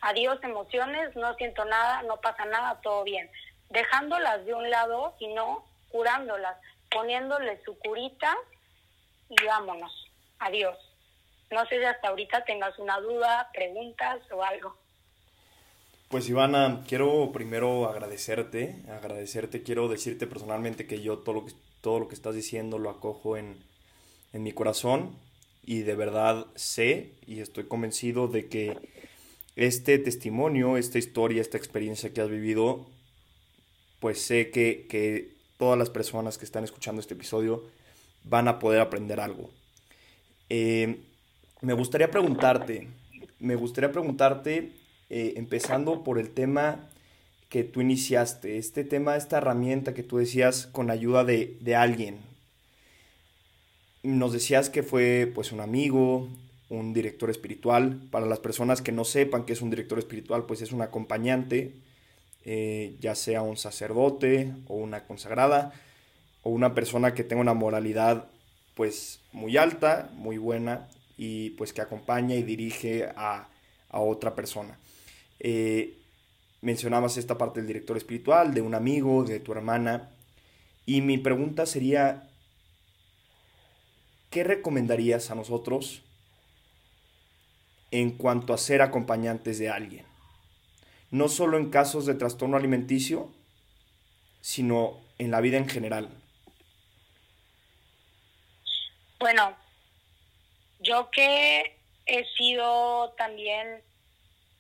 Adiós 0.03 0.39
emociones, 0.43 1.15
no 1.17 1.35
siento 1.35 1.65
nada, 1.65 2.03
no 2.03 2.21
pasa 2.21 2.45
nada, 2.45 2.81
todo 2.81 3.05
bien 3.05 3.31
dejándolas 3.71 4.45
de 4.45 4.53
un 4.53 4.69
lado 4.69 5.15
y 5.19 5.29
no 5.29 5.65
curándolas, 5.91 6.57
poniéndole 6.91 7.63
su 7.65 7.79
curita 7.79 8.37
y 9.29 9.45
vámonos. 9.45 9.93
Adiós. 10.39 10.77
No 11.51 11.67
sé 11.67 11.79
si 11.79 11.85
hasta 11.85 12.09
ahorita 12.09 12.45
tengas 12.45 12.79
una 12.79 12.99
duda, 13.01 13.51
preguntas 13.53 14.21
o 14.33 14.43
algo. 14.43 14.77
Pues 16.09 16.29
Ivana, 16.29 16.83
quiero 16.89 17.31
primero 17.33 17.89
agradecerte, 17.89 18.83
agradecerte, 18.89 19.63
quiero 19.63 19.89
decirte 19.89 20.27
personalmente 20.27 20.87
que 20.87 21.03
yo 21.03 21.19
todo 21.19 21.35
lo 21.37 21.47
que, 21.47 21.53
todo 21.81 22.01
lo 22.01 22.09
que 22.09 22.15
estás 22.15 22.35
diciendo 22.35 22.79
lo 22.79 22.91
acojo 22.91 23.37
en, 23.37 23.63
en 24.33 24.43
mi 24.43 24.53
corazón 24.53 25.17
y 25.63 25.83
de 25.83 25.95
verdad 25.95 26.47
sé 26.57 27.13
y 27.27 27.41
estoy 27.41 27.69
convencido 27.69 28.27
de 28.27 28.49
que 28.49 28.77
este 29.55 29.99
testimonio, 29.99 30.77
esta 30.77 30.99
historia, 30.99 31.41
esta 31.41 31.59
experiencia 31.59 32.13
que 32.13 32.21
has 32.21 32.29
vivido 32.29 32.87
pues 34.01 34.21
sé 34.21 34.51
que, 34.51 35.37
todas 35.61 35.79
las 35.79 35.91
personas 35.91 36.39
que 36.39 36.47
están 36.47 36.65
escuchando 36.65 37.03
este 37.03 37.13
episodio 37.13 37.63
van 38.25 38.49
a 38.49 38.59
poder 38.59 38.81
aprender 38.81 39.21
algo. 39.21 39.51
Eh, 40.49 41.03
me 41.61 41.75
gustaría 41.75 42.11
preguntarte, 42.11 42.89
me 43.39 43.57
gustaría 43.57 43.93
preguntarte, 43.93 44.73
eh, 45.11 45.35
empezando 45.37 46.03
por 46.03 46.19
el 46.19 46.31
tema 46.31 46.89
que 47.51 47.63
tú 47.63 47.83
iniciaste, 47.83 48.57
este 48.57 48.85
tema, 48.85 49.17
esta 49.17 49.37
herramienta 49.37 49.93
que 49.93 50.03
tú 50.03 50.17
decías 50.17 50.67
con 50.67 50.91
ayuda 50.91 51.25
de, 51.25 51.59
de 51.61 51.77
alguien. 51.77 52.17
Nos 54.03 54.33
decías 54.33 54.71
que 54.71 54.83
fue 54.83 55.31
pues 55.35 55.53
un 55.53 55.61
amigo, 55.61 56.27
un 56.71 56.95
director 56.95 57.29
espiritual. 57.29 58.01
Para 58.11 58.25
las 58.25 58.39
personas 58.39 58.81
que 58.81 58.93
no 58.93 59.05
sepan 59.05 59.45
que 59.45 59.53
es 59.53 59.61
un 59.61 59.69
director 59.69 59.99
espiritual, 59.99 60.47
pues 60.47 60.63
es 60.63 60.73
un 60.73 60.81
acompañante 60.81 61.75
eh, 62.45 62.97
ya 63.01 63.15
sea 63.15 63.43
un 63.43 63.57
sacerdote 63.57 64.53
o 64.67 64.75
una 64.77 65.05
consagrada 65.05 65.73
o 66.43 66.51
una 66.51 66.75
persona 66.75 67.15
que 67.15 67.25
tenga 67.25 67.43
una 67.43 67.55
moralidad 67.55 68.29
pues 68.75 69.21
muy 69.33 69.57
alta, 69.57 70.11
muy 70.15 70.39
buena 70.39 70.89
y 71.19 71.51
pues 71.51 71.73
que 71.73 71.83
acompaña 71.83 72.35
y 72.35 72.43
dirige 72.43 73.11
a, 73.17 73.49
otra 73.93 74.35
persona. 74.35 74.79
Eh, 75.41 75.99
mencionabas 76.61 77.17
esta 77.17 77.37
parte 77.37 77.61
del 77.61 77.67
director 77.67 77.97
espiritual, 77.97 78.55
de 78.55 78.63
un 78.63 78.75
amigo, 78.75 79.25
de 79.25 79.41
tu 79.41 79.53
hermana 79.53 80.11
y 80.87 81.03
mi 81.03 81.19
pregunta 81.19 81.67
sería, 81.67 82.29
¿qué 84.31 84.45
recomendarías 84.45 85.31
a 85.31 85.35
nosotros 85.35 86.03
en 87.91 88.13
cuanto 88.13 88.55
a 88.55 88.59
ser 88.59 88.81
acompañantes 88.83 89.59
de 89.59 89.71
alguien? 89.71 90.10
No 91.11 91.29
solo 91.29 91.57
en 91.57 91.71
casos 91.71 92.07
de 92.07 92.15
trastorno 92.15 92.57
alimenticio, 92.57 93.31
sino 94.41 94.99
en 95.19 95.31
la 95.31 95.41
vida 95.41 95.59
en 95.59 95.69
general? 95.69 96.09
Bueno, 99.19 99.55
yo 100.79 101.11
que 101.11 101.77
he 102.07 102.25
sido 102.37 103.11
también 103.19 103.83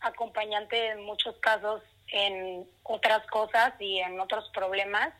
acompañante 0.00 0.90
en 0.90 1.02
muchos 1.04 1.36
casos 1.36 1.82
en 2.08 2.68
otras 2.82 3.26
cosas 3.28 3.72
y 3.78 4.00
en 4.00 4.18
otros 4.20 4.48
problemas, 4.50 5.14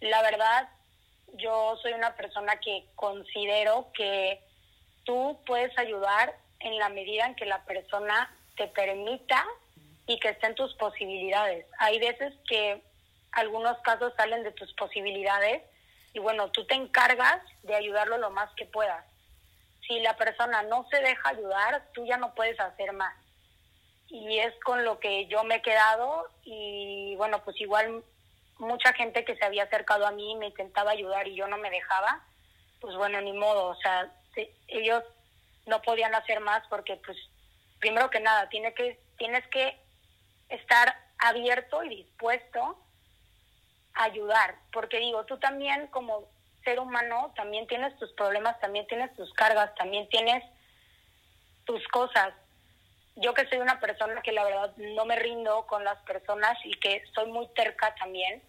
la 0.00 0.20
verdad, 0.22 0.68
yo 1.34 1.76
soy 1.80 1.92
una 1.92 2.14
persona 2.16 2.60
que 2.60 2.86
considero 2.94 3.90
que 3.94 4.40
tú 5.04 5.38
puedes 5.46 5.76
ayudar 5.78 6.36
en 6.60 6.78
la 6.78 6.88
medida 6.88 7.26
en 7.26 7.34
que 7.34 7.46
la 7.46 7.64
persona 7.64 8.36
te 8.56 8.68
permita 8.68 9.44
y 10.06 10.18
que 10.18 10.30
estén 10.30 10.54
tus 10.54 10.74
posibilidades. 10.74 11.66
Hay 11.78 11.98
veces 11.98 12.32
que 12.48 12.82
algunos 13.32 13.78
casos 13.78 14.12
salen 14.16 14.42
de 14.42 14.52
tus 14.52 14.72
posibilidades 14.74 15.62
y 16.12 16.18
bueno, 16.18 16.50
tú 16.50 16.66
te 16.66 16.74
encargas 16.74 17.40
de 17.62 17.74
ayudarlo 17.74 18.18
lo 18.18 18.30
más 18.30 18.50
que 18.54 18.66
puedas. 18.66 19.04
Si 19.86 20.00
la 20.00 20.16
persona 20.16 20.62
no 20.62 20.86
se 20.90 21.00
deja 21.00 21.30
ayudar, 21.30 21.82
tú 21.94 22.04
ya 22.06 22.16
no 22.16 22.34
puedes 22.34 22.58
hacer 22.60 22.92
más. 22.92 23.14
Y 24.08 24.38
es 24.38 24.54
con 24.64 24.84
lo 24.84 24.98
que 25.00 25.26
yo 25.26 25.42
me 25.44 25.56
he 25.56 25.62
quedado 25.62 26.28
y 26.44 27.14
bueno, 27.16 27.42
pues 27.44 27.58
igual 27.60 28.04
mucha 28.58 28.92
gente 28.92 29.24
que 29.24 29.36
se 29.36 29.44
había 29.44 29.64
acercado 29.64 30.06
a 30.06 30.12
mí 30.12 30.36
me 30.36 30.48
intentaba 30.48 30.90
ayudar 30.90 31.26
y 31.26 31.34
yo 31.34 31.48
no 31.48 31.56
me 31.56 31.70
dejaba, 31.70 32.22
pues 32.80 32.94
bueno, 32.96 33.20
ni 33.20 33.32
modo, 33.32 33.68
o 33.68 33.76
sea, 33.76 34.12
ellos 34.68 35.02
no 35.66 35.80
podían 35.82 36.14
hacer 36.14 36.40
más 36.40 36.62
porque 36.68 36.96
pues 37.04 37.16
primero 37.80 38.10
que 38.10 38.20
nada, 38.20 38.48
tiene 38.48 38.74
que, 38.74 39.00
tienes 39.16 39.46
que 39.48 39.81
estar 40.52 40.94
abierto 41.18 41.82
y 41.84 41.88
dispuesto 41.88 42.78
a 43.94 44.04
ayudar, 44.04 44.56
porque 44.72 44.98
digo, 44.98 45.24
tú 45.24 45.38
también 45.38 45.86
como 45.88 46.24
ser 46.64 46.80
humano 46.80 47.32
también 47.34 47.66
tienes 47.66 47.96
tus 47.98 48.12
problemas, 48.12 48.58
también 48.60 48.86
tienes 48.86 49.14
tus 49.14 49.32
cargas, 49.34 49.74
también 49.74 50.08
tienes 50.08 50.44
tus 51.64 51.86
cosas. 51.88 52.32
Yo 53.16 53.34
que 53.34 53.46
soy 53.48 53.58
una 53.58 53.78
persona 53.80 54.22
que 54.22 54.32
la 54.32 54.44
verdad 54.44 54.74
no 54.76 55.04
me 55.04 55.16
rindo 55.16 55.66
con 55.66 55.84
las 55.84 55.98
personas 56.02 56.56
y 56.64 56.72
que 56.74 57.04
soy 57.14 57.30
muy 57.30 57.46
terca 57.48 57.94
también, 57.96 58.42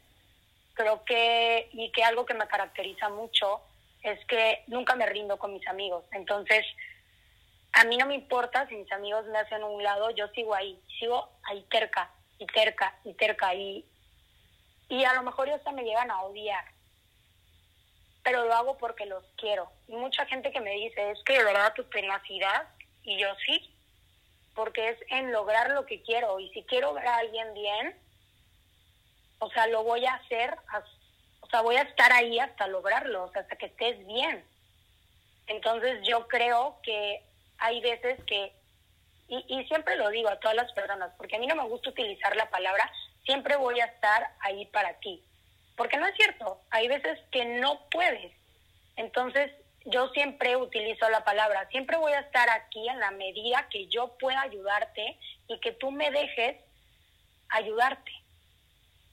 creo 0.74 1.04
que, 1.04 1.70
y 1.74 1.92
que 1.92 2.04
algo 2.04 2.26
que 2.26 2.34
me 2.34 2.48
caracteriza 2.48 3.10
mucho 3.10 3.62
es 4.02 4.24
que 4.26 4.63
nunca 4.68 4.96
me 4.96 5.06
rindo 5.06 5.38
con 5.38 5.54
mis 5.54 5.68
amigos. 5.68 6.04
Entonces, 6.12 6.66
a 7.74 7.84
mí 7.86 7.98
no 7.98 8.06
me 8.06 8.16
importa 8.16 8.68
si 8.68 8.76
mis 8.76 8.92
amigos 8.92 9.26
me 9.26 9.40
hacen 9.40 9.64
un 9.64 9.82
lado, 9.82 10.12
yo 10.12 10.28
sigo 10.30 10.54
ahí, 10.54 10.80
sigo 11.00 11.28
ahí 11.44 11.66
terca 11.72 12.12
y 12.38 12.46
terca 12.46 12.96
y 13.04 13.14
terca 13.14 13.54
y, 13.56 13.86
y 14.90 15.04
a 15.04 15.14
lo 15.14 15.24
mejor 15.24 15.48
ellos 15.48 15.62
me 15.74 15.84
llegan 15.84 16.12
a 16.12 16.22
odiar, 16.22 16.66
pero 18.24 18.46
lo 18.46 18.54
hago 18.54 18.78
porque 18.78 19.08
los 19.08 19.24
quiero. 19.38 19.72
Y 19.88 19.96
mucha 19.96 20.26
gente 20.28 20.52
que 20.52 20.62
me 20.62 20.72
dice, 20.72 21.12
es 21.12 21.24
que 21.24 21.38
de 21.38 21.44
verdad 21.44 21.74
tu 21.74 21.84
tenacidad, 21.86 22.68
y 23.02 23.18
yo 23.18 23.28
sí, 23.46 23.76
porque 24.54 24.90
es 24.90 24.98
en 25.10 25.32
lograr 25.32 25.72
lo 25.72 25.86
que 25.88 26.04
quiero, 26.04 26.40
y 26.40 26.50
si 26.52 26.64
quiero 26.64 26.94
ver 26.94 27.08
a 27.08 27.18
alguien 27.18 27.54
bien, 27.56 27.98
o 29.40 29.50
sea, 29.50 29.66
lo 29.68 29.84
voy 29.84 30.06
a 30.06 30.14
hacer, 30.14 30.56
o 31.42 31.48
sea, 31.48 31.62
voy 31.62 31.76
a 31.76 31.82
estar 31.82 32.14
ahí 32.14 32.38
hasta 32.38 32.68
lograrlo, 32.68 33.32
hasta 33.34 33.56
que 33.56 33.66
estés 33.66 34.06
bien. 34.06 34.46
Entonces 35.48 36.08
yo 36.08 36.28
creo 36.28 36.80
que 36.84 37.33
hay 37.63 37.80
veces 37.80 38.19
que, 38.26 38.52
y, 39.30 39.45
y 39.47 39.65
siempre 39.67 39.95
lo 39.95 40.10
digo 40.10 40.28
a 40.28 40.39
todas 40.39 40.56
las 40.56 40.71
personas, 40.73 41.13
porque 41.17 41.38
a 41.38 41.39
mí 41.39 41.47
no 41.47 41.56
me 41.56 41.63
gusta 41.63 41.91
utilizar 41.91 42.36
la 42.36 42.49
palabra, 42.49 42.91
siempre 43.23 43.56
voy 43.56 43.80
a 43.80 43.86
estar 43.86 44.32
ahí 44.41 44.65
para 44.65 44.93
ti. 44.99 45.23
Porque 45.78 45.95
no 45.95 46.06
es 46.06 46.15
cierto, 46.15 46.60
hay 46.71 46.89
veces 46.89 47.17
que 47.32 47.45
no 47.45 47.80
puedes. 47.89 48.34
Entonces, 48.97 49.49
yo 49.86 50.10
siempre 50.10 50.58
utilizo 50.58 51.10
la 51.10 51.23
palabra, 51.23 51.65
siempre 51.69 51.95
voy 51.95 52.12
a 52.12 52.19
estar 52.19 52.49
aquí 52.49 52.88
en 52.89 52.99
la 52.99 53.12
medida 53.12 53.69
que 53.69 53.88
yo 53.88 54.10
pueda 54.19 54.41
ayudarte 54.41 55.17
y 55.47 55.58
que 55.62 55.71
tú 55.71 55.89
me 55.89 56.12
dejes 56.12 56.58
ayudarte. 57.47 58.12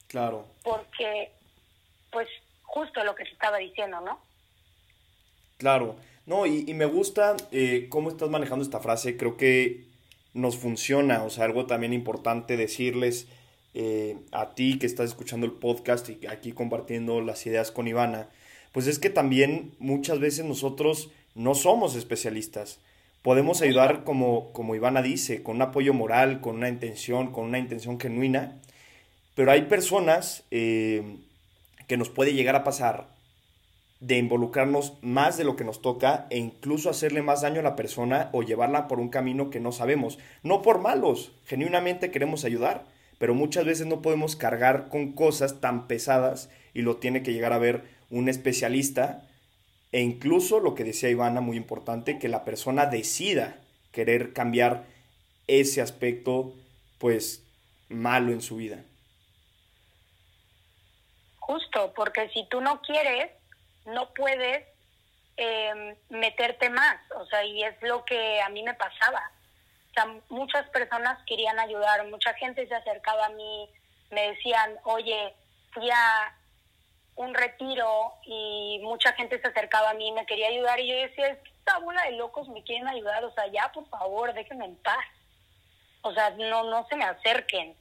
Claro. 0.07 0.45
Porque, 0.61 1.31
pues, 2.11 2.27
justo 2.63 3.01
lo 3.05 3.15
que 3.15 3.23
te 3.23 3.31
estaba 3.31 3.59
diciendo, 3.59 4.01
¿no? 4.01 4.21
Claro. 5.57 5.95
No, 6.25 6.45
y, 6.45 6.73
me 6.73 6.85
gusta 6.85 7.35
eh, 7.51 7.87
cómo 7.89 8.09
estás 8.09 8.29
manejando 8.29 8.63
esta 8.63 8.79
frase. 8.79 9.17
Creo 9.17 9.37
que 9.37 9.85
nos 10.33 10.57
funciona. 10.57 11.23
O 11.23 11.29
sea, 11.29 11.45
algo 11.45 11.65
también 11.65 11.93
importante 11.93 12.57
decirles 12.57 13.27
eh, 13.73 14.17
a 14.31 14.53
ti 14.53 14.77
que 14.79 14.85
estás 14.85 15.09
escuchando 15.09 15.45
el 15.45 15.53
podcast 15.53 16.09
y 16.09 16.25
aquí 16.27 16.51
compartiendo 16.51 17.21
las 17.21 17.45
ideas 17.45 17.71
con 17.71 17.87
Ivana. 17.87 18.29
Pues 18.71 18.87
es 18.87 18.99
que 18.99 19.09
también 19.09 19.71
muchas 19.79 20.19
veces 20.19 20.45
nosotros 20.45 21.09
no 21.35 21.55
somos 21.55 21.95
especialistas. 21.95 22.79
Podemos 23.21 23.61
ayudar, 23.61 24.03
como, 24.03 24.51
como 24.53 24.75
Ivana 24.75 25.01
dice, 25.01 25.43
con 25.43 25.57
un 25.57 25.61
apoyo 25.63 25.93
moral, 25.93 26.41
con 26.41 26.55
una 26.55 26.69
intención, 26.69 27.31
con 27.31 27.45
una 27.45 27.59
intención 27.59 27.99
genuina 27.99 28.61
pero 29.35 29.51
hay 29.51 29.63
personas 29.63 30.43
eh, 30.51 31.17
que 31.87 31.97
nos 31.97 32.09
puede 32.09 32.33
llegar 32.33 32.55
a 32.55 32.63
pasar 32.63 33.07
de 34.01 34.17
involucrarnos 34.17 34.97
más 35.01 35.37
de 35.37 35.43
lo 35.43 35.55
que 35.55 35.63
nos 35.63 35.81
toca 35.81 36.25
e 36.31 36.37
incluso 36.37 36.89
hacerle 36.89 37.21
más 37.21 37.41
daño 37.41 37.59
a 37.59 37.63
la 37.63 37.75
persona 37.75 38.29
o 38.33 38.41
llevarla 38.41 38.87
por 38.87 38.99
un 38.99 39.09
camino 39.09 39.51
que 39.51 39.59
no 39.59 39.71
sabemos. 39.71 40.17
No 40.41 40.63
por 40.63 40.79
malos, 40.79 41.31
genuinamente 41.45 42.09
queremos 42.09 42.43
ayudar, 42.43 42.83
pero 43.19 43.35
muchas 43.35 43.63
veces 43.63 43.85
no 43.85 44.01
podemos 44.01 44.35
cargar 44.35 44.89
con 44.89 45.13
cosas 45.13 45.61
tan 45.61 45.87
pesadas 45.87 46.49
y 46.73 46.81
lo 46.81 46.97
tiene 46.97 47.21
que 47.21 47.31
llegar 47.31 47.53
a 47.53 47.59
ver 47.59 47.83
un 48.09 48.27
especialista 48.27 49.27
e 49.91 50.01
incluso 50.01 50.59
lo 50.59 50.73
que 50.73 50.83
decía 50.83 51.09
Ivana, 51.09 51.39
muy 51.39 51.55
importante, 51.55 52.17
que 52.17 52.27
la 52.27 52.43
persona 52.43 52.87
decida 52.87 53.57
querer 53.91 54.33
cambiar 54.33 54.85
ese 55.47 55.81
aspecto 55.81 56.53
pues 56.97 57.45
malo 57.89 58.31
en 58.31 58.41
su 58.41 58.55
vida. 58.55 58.83
Justo, 61.37 61.93
porque 61.95 62.29
si 62.29 62.47
tú 62.49 62.61
no 62.61 62.81
quieres, 62.81 63.29
no 63.85 64.13
puedes 64.13 64.65
em, 65.37 65.95
meterte 66.09 66.69
más, 66.69 66.97
o 67.15 67.25
sea, 67.25 67.43
y 67.43 67.63
es 67.63 67.75
lo 67.81 68.03
que 68.05 68.41
a 68.41 68.49
mí 68.49 68.63
me 68.63 68.73
pasaba. 68.73 69.31
O 69.89 69.93
sea, 69.93 70.05
muchas 70.29 70.69
personas 70.69 71.19
querían 71.25 71.59
ayudar, 71.59 72.05
mucha 72.07 72.33
gente 72.35 72.67
se 72.67 72.75
acercaba 72.75 73.25
a 73.25 73.29
mí, 73.29 73.69
me 74.09 74.29
decían, 74.29 74.77
oye, 74.83 75.33
fui 75.73 75.89
a 75.89 76.35
un 77.15 77.33
retiro 77.33 78.13
y 78.23 78.79
mucha 78.83 79.13
gente 79.13 79.39
se 79.41 79.47
acercaba 79.47 79.91
a 79.91 79.93
mí 79.93 80.07
y 80.07 80.13
me 80.13 80.25
quería 80.25 80.47
ayudar 80.47 80.79
y 80.79 80.87
yo 80.87 80.95
decía, 80.95 81.27
esta 81.27 81.77
bola 81.79 82.03
de 82.03 82.13
locos 82.13 82.47
me 82.49 82.63
quieren 82.63 82.87
ayudar, 82.87 83.23
o 83.25 83.33
sea, 83.33 83.47
ya 83.47 83.71
por 83.71 83.87
favor, 83.89 84.33
déjenme 84.33 84.65
en 84.65 84.75
paz. 84.77 85.05
O 86.03 86.13
sea, 86.13 86.31
no, 86.31 86.63
no 86.63 86.87
se 86.87 86.95
me 86.95 87.05
acerquen. 87.05 87.75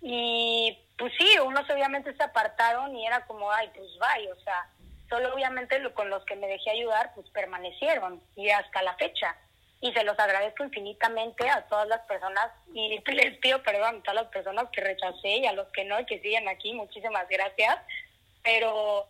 Y 0.00 0.76
pues 0.98 1.12
sí, 1.18 1.38
unos 1.38 1.68
obviamente 1.70 2.14
se 2.14 2.22
apartaron 2.22 2.94
y 2.96 3.06
era 3.06 3.24
como, 3.26 3.50
ay, 3.50 3.70
pues 3.74 3.96
vaya, 3.98 4.30
o 4.32 4.40
sea, 4.40 4.68
solo 5.08 5.34
obviamente 5.34 5.78
lo, 5.78 5.94
con 5.94 6.10
los 6.10 6.24
que 6.24 6.36
me 6.36 6.46
dejé 6.46 6.70
ayudar, 6.70 7.12
pues 7.14 7.28
permanecieron 7.30 8.22
y 8.36 8.50
hasta 8.50 8.82
la 8.82 8.94
fecha. 8.94 9.36
Y 9.80 9.92
se 9.92 10.04
los 10.04 10.18
agradezco 10.18 10.64
infinitamente 10.64 11.48
a 11.48 11.66
todas 11.66 11.86
las 11.88 12.00
personas 12.02 12.50
y 12.72 13.00
les 13.06 13.38
pido 13.38 13.62
perdón 13.62 13.96
a 13.96 14.02
todas 14.02 14.22
las 14.22 14.32
personas 14.32 14.66
que 14.72 14.80
rechacé 14.80 15.36
y 15.36 15.46
a 15.46 15.52
los 15.52 15.68
que 15.68 15.84
no 15.84 16.00
y 16.00 16.06
que 16.06 16.20
siguen 16.20 16.48
aquí, 16.48 16.72
muchísimas 16.72 17.28
gracias. 17.28 17.78
Pero 18.42 19.06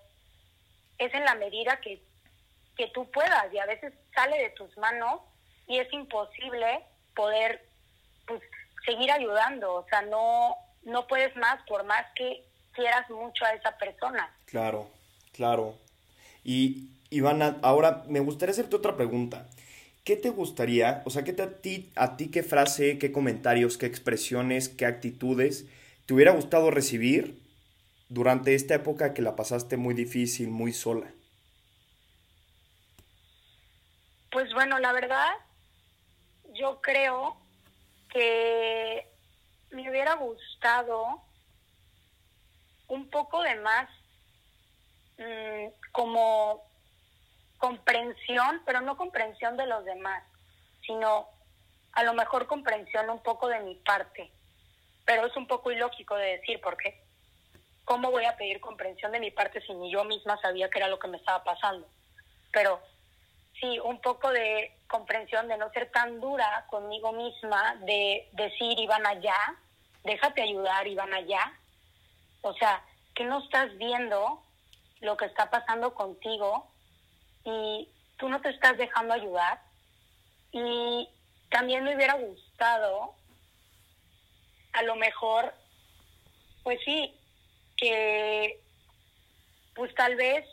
es 0.98 1.12
en 1.14 1.24
la 1.24 1.35
medida 1.35 1.80
que, 1.80 2.00
que 2.76 2.88
tú 2.88 3.11
puedas 3.11 3.52
y 3.52 3.59
a 3.59 3.66
veces 3.66 3.92
sale 4.14 4.38
de 4.38 4.50
tus 4.50 4.76
manos 4.76 5.20
y 5.66 5.78
es 5.78 5.92
imposible 5.92 6.85
poder 7.14 7.64
pues, 8.26 8.42
seguir 8.85 9.11
ayudando. 9.11 9.74
O 9.74 9.87
sea, 9.88 10.02
no, 10.02 10.57
no 10.83 11.07
puedes 11.07 11.35
más 11.37 11.62
por 11.66 11.85
más 11.85 12.04
que 12.14 12.44
quieras 12.72 13.09
mucho 13.11 13.44
a 13.44 13.52
esa 13.52 13.76
persona. 13.78 14.33
Claro, 14.46 14.88
claro. 15.33 15.74
Y 16.44 16.90
Ivana, 17.11 17.59
ahora 17.62 18.04
me 18.09 18.20
gustaría 18.20 18.52
hacerte 18.52 18.76
otra 18.76 18.96
pregunta. 18.96 19.48
¿Qué 20.04 20.16
te 20.16 20.28
gustaría, 20.28 21.02
o 21.07 21.11
sea, 21.11 21.24
qué 21.24 21.33
te, 21.33 21.42
a 21.42 21.50
ti, 21.61 21.90
a 21.96 22.16
ti 22.18 22.30
qué 22.30 22.42
frase, 22.42 22.98
qué 22.98 23.11
comentarios, 23.11 23.78
qué 23.78 23.87
expresiones, 23.87 24.68
qué 24.68 24.85
actitudes 24.85 25.66
te 26.04 26.12
hubiera 26.12 26.33
gustado 26.33 26.70
recibir 26.70 27.40
durante 28.11 28.54
esta 28.54 28.74
época 28.74 29.14
que 29.14 29.22
la 29.22 29.35
pasaste 29.35 29.78
muy 29.78 29.94
difícil, 29.94 30.50
muy 30.50 30.74
sola? 30.74 31.11
Pues 34.30 34.52
bueno, 34.52 34.78
la 34.78 34.92
verdad, 34.92 35.33
yo 36.52 36.80
creo 36.83 37.37
que 38.12 39.07
me 39.70 39.88
hubiera 39.88 40.16
gustado 40.16 41.22
un 42.88 43.09
poco 43.09 43.42
de 43.42 43.54
más 43.57 43.88
mm, 45.18 45.66
como 45.92 46.62
comprensión, 47.59 48.62
pero 48.66 48.81
no 48.81 48.96
comprensión 48.96 49.57
de 49.57 49.66
los 49.66 49.85
demás, 49.85 50.22
sino 50.87 51.29
a 51.92 52.03
lo 52.03 52.12
mejor 52.12 52.46
comprensión 52.46 53.09
un 53.09 53.22
poco 53.22 53.48
de 53.48 53.61
mi 53.61 53.77
parte. 53.77 54.31
Pero 55.05 55.27
es 55.27 55.37
un 55.37 55.46
poco 55.46 55.70
ilógico 55.70 56.16
de 56.16 56.38
decir, 56.38 56.61
¿por 56.61 56.77
qué? 56.77 57.03
¿Cómo 57.85 58.11
voy 58.11 58.24
a 58.24 58.37
pedir 58.37 58.61
comprensión 58.61 59.12
de 59.12 59.20
mi 59.20 59.31
parte 59.31 59.61
si 59.62 59.74
ni 59.74 59.90
yo 59.90 60.05
misma 60.05 60.38
sabía 60.40 60.70
que 60.70 60.79
era 60.79 60.88
lo 60.88 60.98
que 60.98 61.09
me 61.09 61.18
estaba 61.18 61.44
pasando? 61.44 61.87
Pero 62.53 62.81
sí, 63.61 63.79
un 63.81 64.00
poco 64.00 64.31
de 64.31 64.72
comprensión 64.87 65.48
de 65.48 65.59
no 65.59 65.70
ser 65.70 65.90
tan 65.90 66.20
dura 66.20 66.66
conmigo 66.68 67.12
misma, 67.12 67.77
de 67.81 68.29
decir, 68.33 68.79
iban 68.79 69.07
allá, 69.07 69.37
déjate 70.03 70.42
ayudar 70.42 70.87
y 70.87 70.94
van 70.94 71.12
allá. 71.12 71.53
O 72.42 72.55
sea, 72.55 72.83
que 73.14 73.24
no 73.24 73.42
estás 73.42 73.77
viendo 73.77 74.43
lo 75.05 75.17
que 75.17 75.27
está 75.27 75.51
pasando 75.51 75.95
contigo 75.95 76.71
y 77.45 77.88
tú 78.17 78.29
no 78.29 78.40
te 78.40 78.51
estás 78.51 78.77
dejando 78.77 79.14
ayudar. 79.14 79.61
Y 80.53 81.09
también 81.51 81.85
me 81.85 81.95
hubiera 81.95 82.14
gustado, 82.14 83.14
a 84.73 84.83
lo 84.83 84.97
mejor, 84.97 85.55
pues 86.62 86.81
sí, 86.85 87.14
que, 87.77 88.61
pues 89.75 89.95
tal 89.95 90.17
vez, 90.17 90.47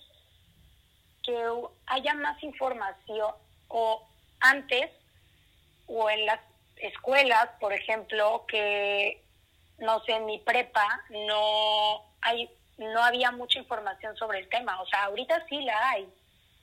que 1.24 1.38
haya 1.86 2.14
más 2.16 2.42
información 2.44 3.34
o 3.68 4.08
antes 4.40 4.90
o 5.88 6.10
en 6.10 6.26
las 6.26 6.40
escuelas, 6.78 7.50
por 7.60 7.74
ejemplo, 7.74 8.46
que 8.48 9.24
no 9.82 10.00
sé, 10.04 10.14
en 10.14 10.26
mi 10.26 10.40
prepa 10.40 11.04
no 11.10 12.04
hay 12.22 12.50
no 12.86 13.04
había 13.04 13.32
mucha 13.32 13.60
información 13.60 14.16
sobre 14.18 14.40
el 14.40 14.50
tema, 14.50 14.82
o 14.82 14.86
sea, 14.88 15.06
ahorita 15.06 15.46
sí 15.48 15.62
la 15.62 15.90
hay. 15.90 16.08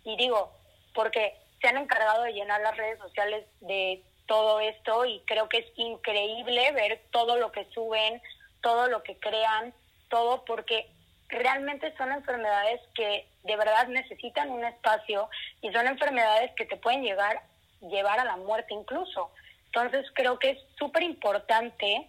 Y 0.05 0.17
digo, 0.17 0.53
porque 0.95 1.37
se 1.61 1.69
han 1.69 1.77
encargado 1.77 2.23
de 2.25 2.33
llenar 2.33 2.61
las 2.61 2.77
redes 2.77 2.99
sociales 2.99 3.45
de 3.61 4.03
todo 4.27 4.61
esto 4.61 5.05
y 5.05 5.21
creo 5.21 5.49
que 5.49 5.59
es 5.59 5.67
increíble 5.77 6.73
ver 6.73 7.01
todo 7.11 7.37
lo 7.37 7.51
que 7.51 7.65
suben, 7.73 8.21
todo 8.61 8.89
lo 8.89 9.03
que 9.03 9.19
crean, 9.19 9.73
todo 10.09 10.45
porque 10.45 10.91
realmente 11.29 11.95
son 11.97 12.13
enfermedades 12.13 12.81
que 12.95 13.27
de 13.45 13.57
verdad 13.57 13.89
necesitan 13.89 14.51
un 14.51 14.65
espacio 14.65 15.29
y 15.63 15.73
son 15.73 15.87
enfermedades 15.87 16.53
que 16.57 16.67
te 16.67 16.77
pueden 16.77 17.03
llegar 17.03 17.43
llevar 17.81 18.19
a 18.21 18.25
la 18.25 18.37
muerte 18.37 18.75
incluso. 18.75 19.31
Entonces 19.67 20.07
creo 20.15 20.39
que 20.39 20.51
es 20.51 20.59
súper 20.79 21.03
importante 21.03 22.09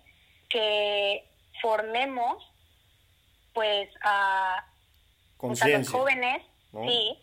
que 0.50 1.24
formemos 1.62 2.44
pues 3.60 3.90
a, 4.04 4.64
pues, 5.38 5.66
los 5.66 5.90
jóvenes, 5.90 6.42
sí, 6.72 7.20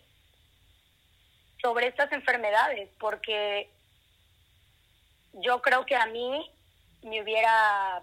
sobre 1.63 1.87
estas 1.87 2.13
enfermedades, 2.13 2.91
porque 3.01 3.71
yo 5.33 5.63
creo 5.63 5.87
que 5.87 5.97
a 5.97 6.05
mí 6.05 6.51
me 7.05 7.23
hubiera, 7.23 8.03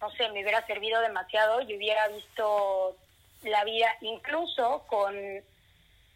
no 0.00 0.08
sé, 0.12 0.28
me 0.28 0.42
hubiera 0.42 0.64
servido 0.68 1.00
demasiado 1.00 1.62
y 1.62 1.74
hubiera 1.74 2.06
visto 2.06 2.96
la 3.42 3.64
vida, 3.64 3.88
incluso 4.00 4.84
con, 4.86 5.16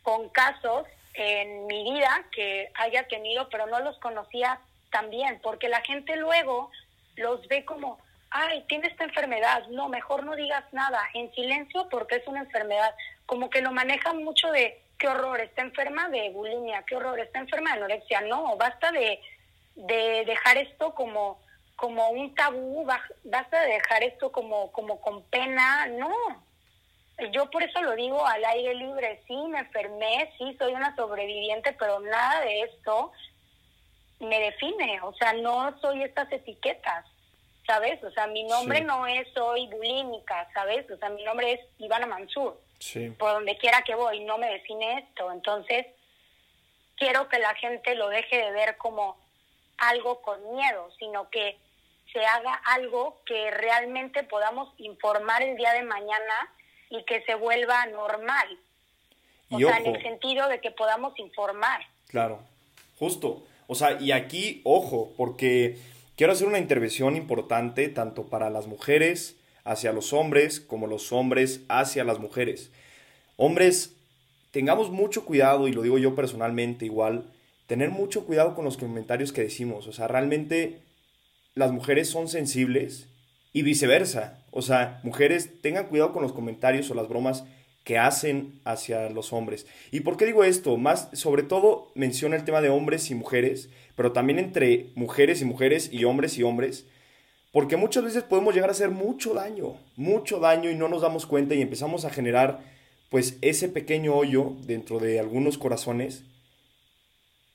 con 0.04 0.28
casos 0.28 0.86
en 1.14 1.66
mi 1.66 1.92
vida 1.92 2.24
que 2.30 2.70
haya 2.76 3.08
tenido, 3.08 3.48
pero 3.48 3.66
no 3.66 3.80
los 3.80 3.98
conocía 3.98 4.60
tan 4.92 5.10
bien, 5.10 5.40
porque 5.42 5.68
la 5.68 5.80
gente 5.80 6.14
luego 6.14 6.70
los 7.16 7.44
ve 7.48 7.64
como, 7.64 7.98
ay, 8.34 8.64
tiene 8.68 8.88
esta 8.88 9.04
enfermedad, 9.04 9.66
no, 9.68 9.88
mejor 9.88 10.24
no 10.24 10.34
digas 10.34 10.64
nada, 10.72 11.00
en 11.14 11.32
silencio 11.34 11.88
porque 11.88 12.16
es 12.16 12.26
una 12.26 12.40
enfermedad, 12.40 12.94
como 13.26 13.48
que 13.48 13.62
lo 13.62 13.70
manejan 13.72 14.22
mucho 14.22 14.50
de, 14.50 14.82
qué 14.98 15.08
horror, 15.08 15.40
está 15.40 15.62
enferma 15.62 16.08
de 16.08 16.30
bulimia, 16.30 16.82
qué 16.82 16.96
horror, 16.96 17.20
está 17.20 17.38
enferma 17.38 17.70
de 17.70 17.76
anorexia, 17.78 18.20
no, 18.22 18.56
basta 18.56 18.90
de, 18.90 19.20
de 19.76 20.24
dejar 20.26 20.58
esto 20.58 20.94
como 20.94 21.42
como 21.76 22.08
un 22.10 22.34
tabú, 22.34 22.86
basta 23.24 23.60
de 23.60 23.72
dejar 23.74 24.04
esto 24.04 24.30
como, 24.30 24.70
como 24.72 25.00
con 25.00 25.22
pena, 25.24 25.86
no. 25.86 26.14
Yo 27.32 27.50
por 27.50 27.62
eso 27.62 27.82
lo 27.82 27.94
digo 27.94 28.24
al 28.26 28.44
aire 28.44 28.74
libre, 28.74 29.22
sí, 29.26 29.36
me 29.48 29.60
enfermé, 29.60 30.32
sí, 30.38 30.56
soy 30.58 30.72
una 30.72 30.94
sobreviviente, 30.96 31.72
pero 31.72 32.00
nada 32.00 32.40
de 32.40 32.62
esto 32.62 33.12
me 34.20 34.38
define, 34.40 35.00
o 35.02 35.12
sea, 35.14 35.32
no 35.34 35.78
soy 35.80 36.02
estas 36.02 36.30
etiquetas. 36.32 37.04
¿Sabes? 37.66 38.02
O 38.04 38.10
sea, 38.10 38.26
mi 38.26 38.44
nombre 38.44 38.80
no 38.80 39.06
es 39.06 39.26
soy 39.32 39.66
bulímica, 39.68 40.48
¿sabes? 40.52 40.90
O 40.90 40.96
sea, 40.96 41.08
mi 41.10 41.22
nombre 41.24 41.52
es 41.52 41.60
Ivana 41.78 42.06
Mansur. 42.06 42.58
Sí. 42.78 43.10
Por 43.10 43.32
donde 43.32 43.56
quiera 43.56 43.82
que 43.82 43.94
voy, 43.94 44.20
no 44.20 44.38
me 44.38 44.50
define 44.50 44.98
esto. 44.98 45.32
Entonces, 45.32 45.86
quiero 46.96 47.28
que 47.28 47.38
la 47.38 47.54
gente 47.54 47.94
lo 47.94 48.08
deje 48.08 48.36
de 48.36 48.52
ver 48.52 48.76
como 48.76 49.16
algo 49.78 50.20
con 50.22 50.54
miedo, 50.54 50.90
sino 50.98 51.30
que 51.30 51.56
se 52.12 52.24
haga 52.24 52.54
algo 52.66 53.20
que 53.26 53.50
realmente 53.50 54.22
podamos 54.22 54.72
informar 54.78 55.42
el 55.42 55.56
día 55.56 55.72
de 55.72 55.82
mañana 55.82 56.52
y 56.90 57.02
que 57.04 57.22
se 57.22 57.34
vuelva 57.34 57.86
normal. 57.86 58.58
O 59.50 59.58
sea, 59.58 59.78
en 59.78 59.94
el 59.94 60.02
sentido 60.02 60.48
de 60.48 60.60
que 60.60 60.70
podamos 60.70 61.18
informar. 61.18 61.82
Claro, 62.08 62.40
justo. 62.98 63.42
O 63.66 63.74
sea, 63.74 64.00
y 64.00 64.12
aquí, 64.12 64.60
ojo, 64.64 65.12
porque 65.16 65.76
Quiero 66.16 66.32
hacer 66.32 66.46
una 66.46 66.60
intervención 66.60 67.16
importante 67.16 67.88
tanto 67.88 68.26
para 68.26 68.48
las 68.48 68.68
mujeres 68.68 69.36
hacia 69.64 69.92
los 69.92 70.12
hombres 70.12 70.60
como 70.60 70.86
los 70.86 71.12
hombres 71.12 71.62
hacia 71.68 72.04
las 72.04 72.20
mujeres. 72.20 72.70
Hombres, 73.36 73.96
tengamos 74.52 74.90
mucho 74.90 75.24
cuidado, 75.24 75.66
y 75.66 75.72
lo 75.72 75.82
digo 75.82 75.98
yo 75.98 76.14
personalmente 76.14 76.84
igual, 76.84 77.32
tener 77.66 77.90
mucho 77.90 78.26
cuidado 78.26 78.54
con 78.54 78.64
los 78.64 78.76
comentarios 78.76 79.32
que 79.32 79.42
decimos. 79.42 79.88
O 79.88 79.92
sea, 79.92 80.06
realmente 80.06 80.82
las 81.56 81.72
mujeres 81.72 82.08
son 82.10 82.28
sensibles 82.28 83.08
y 83.52 83.62
viceversa. 83.62 84.44
O 84.52 84.62
sea, 84.62 85.00
mujeres, 85.02 85.60
tengan 85.62 85.86
cuidado 85.88 86.12
con 86.12 86.22
los 86.22 86.32
comentarios 86.32 86.88
o 86.92 86.94
las 86.94 87.08
bromas 87.08 87.42
que 87.84 87.98
hacen 87.98 88.60
hacia 88.64 89.10
los 89.10 89.32
hombres. 89.32 89.66
¿Y 89.92 90.00
por 90.00 90.16
qué 90.16 90.26
digo 90.26 90.42
esto? 90.42 90.76
Más, 90.76 91.08
sobre 91.12 91.42
todo 91.42 91.92
menciona 91.94 92.36
el 92.36 92.44
tema 92.44 92.60
de 92.60 92.70
hombres 92.70 93.10
y 93.10 93.14
mujeres, 93.14 93.68
pero 93.94 94.12
también 94.12 94.38
entre 94.38 94.90
mujeres 94.94 95.42
y 95.42 95.44
mujeres 95.44 95.90
y 95.92 96.04
hombres 96.04 96.38
y 96.38 96.42
hombres, 96.42 96.86
porque 97.52 97.76
muchas 97.76 98.04
veces 98.04 98.22
podemos 98.24 98.54
llegar 98.54 98.70
a 98.70 98.72
hacer 98.72 98.90
mucho 98.90 99.34
daño, 99.34 99.76
mucho 99.96 100.40
daño 100.40 100.70
y 100.70 100.74
no 100.74 100.88
nos 100.88 101.02
damos 101.02 101.26
cuenta 101.26 101.54
y 101.54 101.62
empezamos 101.62 102.04
a 102.04 102.10
generar 102.10 102.60
pues 103.10 103.36
ese 103.42 103.68
pequeño 103.68 104.14
hoyo 104.14 104.56
dentro 104.66 104.98
de 104.98 105.20
algunos 105.20 105.58
corazones 105.58 106.24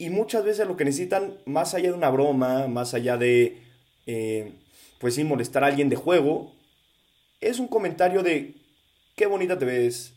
y 0.02 0.10
muchas 0.10 0.46
veces 0.46 0.65
lo 0.65 0.78
que 0.78 0.86
necesitan, 0.86 1.38
más 1.46 1.74
allá 1.74 1.89
de 1.89 1.98
una 1.98 2.10
broma, 2.10 2.68
más 2.68 2.94
allá 2.94 3.18
de, 3.18 3.58
eh, 4.06 4.54
pues 4.98 5.15
sí, 5.15 5.26
molestar 5.26 5.65
a 5.65 5.68
alguien 5.68 5.89
de 5.89 5.98
juego, 5.98 6.54
es 7.42 7.60
un 7.60 7.68
comentario 7.68 8.24
de, 8.24 8.56
qué 9.18 9.26
bonita 9.26 9.60
te 9.60 9.65
ves, 9.65 10.13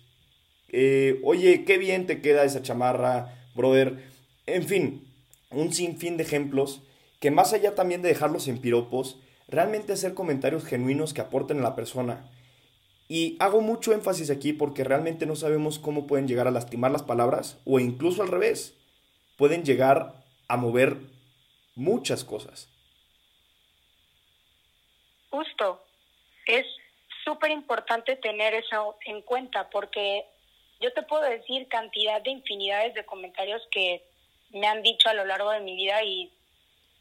eh, 0.72 1.20
oye, 1.22 1.64
qué 1.64 1.78
bien 1.78 2.06
te 2.06 2.20
queda 2.20 2.44
esa 2.44 2.62
chamarra, 2.62 3.46
brother. 3.54 4.11
En 4.46 4.64
fin, 4.64 5.06
un 5.50 5.72
sinfín 5.72 6.16
de 6.16 6.24
ejemplos 6.24 6.82
que 7.20 7.30
más 7.30 7.52
allá 7.52 7.76
también 7.76 8.02
de 8.02 8.08
dejarlos 8.08 8.48
en 8.48 8.61
piropos, 8.61 9.20
realmente 9.46 9.92
hacer 9.92 10.12
comentarios 10.14 10.64
genuinos 10.64 11.14
que 11.14 11.20
aporten 11.20 11.61
a 11.61 11.62
la 11.62 11.76
persona. 11.76 12.28
Y 13.06 13.37
hago 13.38 13.61
mucho 13.61 13.92
énfasis 13.92 14.28
aquí 14.28 14.52
porque 14.52 14.82
realmente 14.82 15.24
no 15.24 15.37
sabemos 15.37 15.78
cómo 15.78 16.08
pueden 16.08 16.26
llegar 16.26 16.48
a 16.48 16.50
lastimar 16.50 16.90
las 16.90 17.04
palabras 17.04 17.61
o 17.64 17.78
incluso 17.78 18.22
al 18.22 18.28
revés. 18.28 18.76
Pueden 19.37 19.64
llegar 19.64 20.24
a 20.48 20.56
mover 20.56 20.96
muchas 21.76 22.24
cosas. 22.24 22.68
Justo. 25.30 25.80
Es 26.46 26.66
súper 27.24 27.52
importante 27.52 28.16
tener 28.16 28.54
eso 28.54 28.96
en 29.06 29.22
cuenta 29.22 29.70
porque 29.70 30.24
yo 30.82 30.92
te 30.92 31.02
puedo 31.02 31.22
decir 31.22 31.68
cantidad 31.68 32.20
de 32.20 32.30
infinidades 32.30 32.94
de 32.94 33.06
comentarios 33.06 33.62
que 33.70 34.04
me 34.50 34.66
han 34.66 34.82
dicho 34.82 35.08
a 35.08 35.14
lo 35.14 35.24
largo 35.24 35.50
de 35.50 35.60
mi 35.60 35.74
vida 35.76 36.02
y 36.02 36.30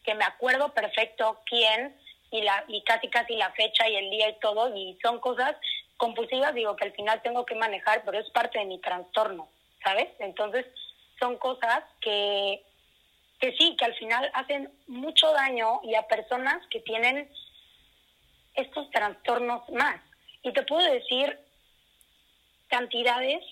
que 0.04 0.16
me 0.16 0.24
acuerdo 0.24 0.74
perfecto 0.74 1.42
quién 1.46 1.96
y 2.32 2.42
la 2.42 2.64
y 2.68 2.82
casi 2.84 3.10
casi 3.10 3.36
la 3.36 3.52
fecha 3.52 3.90
y 3.90 3.96
el 3.96 4.10
día 4.10 4.30
y 4.30 4.40
todo 4.40 4.76
y 4.76 4.98
son 5.02 5.20
cosas 5.20 5.56
compulsivas 5.98 6.54
digo 6.54 6.76
que 6.76 6.86
al 6.86 6.94
final 6.94 7.22
tengo 7.22 7.46
que 7.46 7.56
manejar 7.56 8.04
pero 8.06 8.20
es 8.20 8.30
parte 8.30 8.60
de 8.60 8.66
mi 8.66 8.80
trastorno 8.80 9.50
sabes 9.84 10.08
entonces 10.20 10.66
son 11.20 11.38
cosas 11.38 11.84
que 12.00 12.64
que 13.42 13.52
sí 13.58 13.76
que 13.78 13.86
al 13.86 13.96
final 13.96 14.32
hacen 14.34 14.72
mucho 14.88 15.32
daño 15.34 15.82
y 15.84 15.96
a 15.96 16.08
personas 16.08 16.66
que 16.68 16.80
tienen 16.80 17.30
estos 18.56 18.90
trastornos 18.92 19.68
más. 19.70 20.02
Y 20.44 20.52
te 20.54 20.64
puedo 20.64 20.92
decir 20.92 21.40
cantidades 22.68 23.44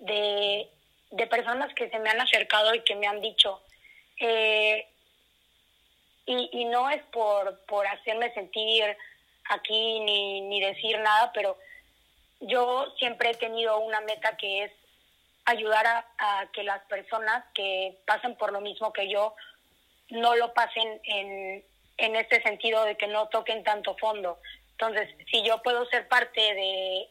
de, 0.00 0.68
de 1.10 1.26
personas 1.26 1.72
que 1.74 1.88
se 1.90 1.98
me 1.98 2.10
han 2.10 2.20
acercado 2.20 2.74
y 2.74 2.82
que 2.82 2.96
me 2.96 3.06
han 3.06 3.20
dicho, 3.20 3.62
eh, 4.20 4.86
y, 6.26 6.50
y 6.52 6.64
no 6.66 6.90
es 6.90 7.02
por, 7.04 7.64
por 7.66 7.86
hacerme 7.86 8.32
sentir 8.34 8.84
aquí 9.48 10.00
ni, 10.00 10.42
ni 10.42 10.60
decir 10.60 10.98
nada, 10.98 11.32
pero 11.32 11.56
yo 12.40 12.92
siempre 12.98 13.30
he 13.30 13.34
tenido 13.34 13.78
una 13.80 14.00
meta 14.02 14.36
que 14.36 14.64
es 14.64 14.72
ayudar 15.46 15.86
a, 15.86 16.06
a, 16.18 16.46
que 16.52 16.62
las 16.62 16.84
personas 16.84 17.44
que 17.54 17.98
pasen 18.06 18.36
por 18.36 18.52
lo 18.52 18.60
mismo 18.60 18.92
que 18.92 19.08
yo 19.08 19.34
no 20.10 20.36
lo 20.36 20.52
pasen 20.52 21.00
en, 21.04 21.64
en 21.96 22.16
este 22.16 22.42
sentido 22.42 22.84
de 22.84 22.96
que 22.96 23.06
no 23.06 23.28
toquen 23.28 23.64
tanto 23.64 23.96
fondo. 23.96 24.38
Entonces, 24.72 25.08
si 25.30 25.42
yo 25.42 25.62
puedo 25.62 25.86
ser 25.86 26.06
parte 26.08 26.40
de, 26.40 27.08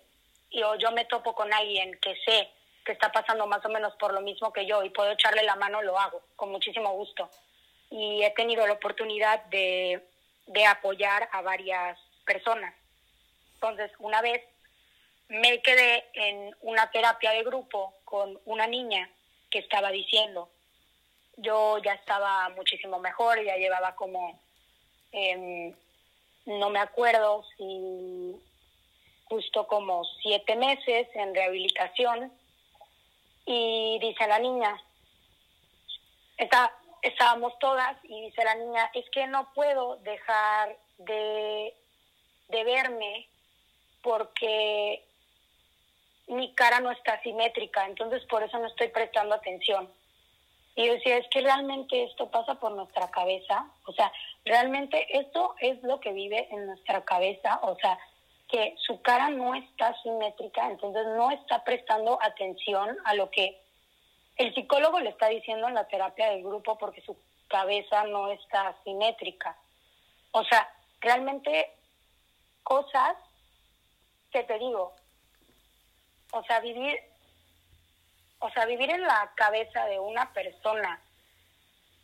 o 0.63 0.75
yo 0.75 0.91
me 0.91 1.05
topo 1.05 1.33
con 1.35 1.51
alguien 1.53 1.97
que 1.99 2.15
sé 2.23 2.49
que 2.87 2.93
está 2.93 3.11
pasando 3.11 3.45
más 3.47 3.63
o 3.65 3.69
menos 3.69 3.93
por 3.95 4.13
lo 4.13 4.21
mismo 4.21 4.53
que 4.53 4.65
yo 4.65 4.81
y 4.81 4.89
puedo 4.89 5.11
echarle 5.11 5.43
la 5.43 5.57
mano, 5.57 5.81
lo 5.81 5.99
hago 5.99 6.21
con 6.37 6.51
muchísimo 6.51 6.93
gusto. 6.93 7.29
Y 7.89 8.23
he 8.23 8.31
tenido 8.31 8.65
la 8.65 8.73
oportunidad 8.73 9.43
de, 9.47 10.01
de 10.47 10.65
apoyar 10.65 11.27
a 11.33 11.41
varias 11.41 11.99
personas. 12.25 12.73
Entonces, 13.55 13.91
una 13.99 14.21
vez 14.21 14.41
me 15.27 15.61
quedé 15.61 16.05
en 16.13 16.55
una 16.61 16.89
terapia 16.89 17.31
de 17.31 17.43
grupo 17.43 17.93
con 18.05 18.39
una 18.45 18.67
niña 18.67 19.09
que 19.49 19.59
estaba 19.59 19.91
diciendo, 19.91 20.49
yo 21.35 21.79
ya 21.79 21.93
estaba 21.93 22.47
muchísimo 22.55 22.99
mejor, 22.99 23.43
ya 23.43 23.57
llevaba 23.57 23.95
como, 23.95 24.39
eh, 25.11 25.73
no 26.45 26.69
me 26.69 26.79
acuerdo 26.79 27.43
si 27.57 28.41
justo 29.25 29.67
como 29.67 30.05
siete 30.21 30.55
meses 30.55 31.09
en 31.15 31.35
rehabilitación 31.35 32.31
y 33.47 33.97
dice 33.99 34.27
la 34.27 34.39
niña, 34.39 34.79
está, 36.37 36.71
estábamos 37.01 37.57
todas 37.59 37.97
y 38.03 38.21
dice 38.23 38.43
la 38.43 38.55
niña, 38.55 38.91
es 38.93 39.09
que 39.09 39.25
no 39.25 39.51
puedo 39.53 39.95
dejar 39.97 40.77
de, 40.97 41.73
de 42.49 42.63
verme 42.65 43.25
porque 44.03 45.01
mi 46.27 46.53
cara 46.53 46.81
no 46.81 46.91
está 46.91 47.21
simétrica, 47.21 47.85
entonces 47.85 48.23
por 48.25 48.43
eso 48.43 48.59
no 48.59 48.67
estoy 48.67 48.89
prestando 48.89 49.35
atención. 49.35 49.89
Y 50.75 50.85
yo 50.85 50.93
decía, 50.93 51.17
es 51.17 51.27
que 51.29 51.41
realmente 51.41 52.03
esto 52.03 52.29
pasa 52.29 52.55
por 52.55 52.73
nuestra 52.73 53.09
cabeza, 53.09 53.65
o 53.85 53.93
sea, 53.93 54.11
realmente 54.43 55.07
esto 55.17 55.55
es 55.59 55.81
lo 55.83 56.01
que 56.01 56.11
vive 56.11 56.49
en 56.51 56.67
nuestra 56.67 57.03
cabeza, 57.05 57.59
o 57.63 57.77
sea, 57.77 57.97
que 58.47 58.75
su 58.77 59.01
cara 59.01 59.29
no 59.29 59.55
está 59.55 59.93
simétrica, 60.01 60.67
entonces 60.67 61.05
no 61.17 61.31
está 61.31 61.63
prestando 61.63 62.17
atención 62.21 62.97
a 63.03 63.13
lo 63.13 63.29
que 63.29 63.61
el 64.37 64.53
psicólogo 64.53 64.99
le 64.99 65.09
está 65.09 65.27
diciendo 65.27 65.67
en 65.67 65.73
la 65.73 65.87
terapia 65.87 66.29
del 66.29 66.43
grupo 66.43 66.77
porque 66.77 67.01
su 67.01 67.17
cabeza 67.47 68.03
no 68.05 68.31
está 68.31 68.75
simétrica. 68.83 69.57
O 70.31 70.43
sea, 70.43 70.71
realmente 71.01 71.73
cosas 72.63 73.15
que 74.31 74.43
te 74.43 74.59
digo, 74.59 74.93
o 76.31 76.43
sea, 76.43 76.59
vivir, 76.59 76.99
o 78.39 78.49
sea, 78.51 78.65
vivir 78.65 78.91
en 78.91 79.01
la 79.01 79.31
cabeza 79.35 79.85
de 79.85 79.99
una 79.99 80.31
persona 80.33 81.01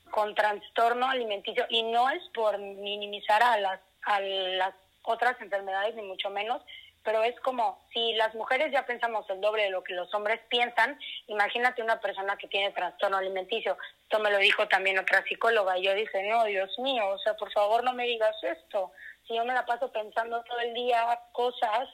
con 0.09 0.35
trastorno 0.35 1.09
alimenticio, 1.09 1.65
y 1.69 1.83
no 1.83 2.09
es 2.09 2.21
por 2.35 2.57
minimizar 2.59 3.41
a 3.41 3.57
las, 3.57 3.79
a 4.03 4.19
las 4.19 4.75
otras 5.03 5.39
enfermedades, 5.41 5.95
ni 5.95 6.01
mucho 6.01 6.29
menos, 6.29 6.61
pero 7.03 7.21
es 7.23 7.37
como 7.41 7.85
si 7.91 8.13
las 8.13 8.33
mujeres 8.33 8.71
ya 8.71 8.85
pensamos 8.85 9.29
el 9.29 9.41
doble 9.41 9.63
de 9.63 9.69
lo 9.69 9.83
que 9.83 9.93
los 9.93 10.13
hombres 10.13 10.39
piensan, 10.49 10.97
imagínate 11.27 11.81
una 11.81 11.99
persona 11.99 12.37
que 12.37 12.47
tiene 12.47 12.71
trastorno 12.71 13.17
alimenticio. 13.17 13.77
Esto 14.03 14.19
me 14.19 14.31
lo 14.31 14.37
dijo 14.37 14.67
también 14.67 14.97
otra 14.97 15.23
psicóloga 15.23 15.77
y 15.77 15.83
yo 15.83 15.93
dije, 15.93 16.23
no, 16.29 16.45
Dios 16.45 16.77
mío, 16.79 17.07
o 17.09 17.19
sea, 17.19 17.35
por 17.35 17.51
favor 17.51 17.83
no 17.83 17.93
me 17.93 18.05
digas 18.05 18.35
esto. 18.43 18.91
Si 19.27 19.35
yo 19.35 19.43
me 19.43 19.53
la 19.53 19.65
paso 19.65 19.91
pensando 19.91 20.41
todo 20.43 20.59
el 20.59 20.73
día 20.73 21.19
cosas 21.33 21.89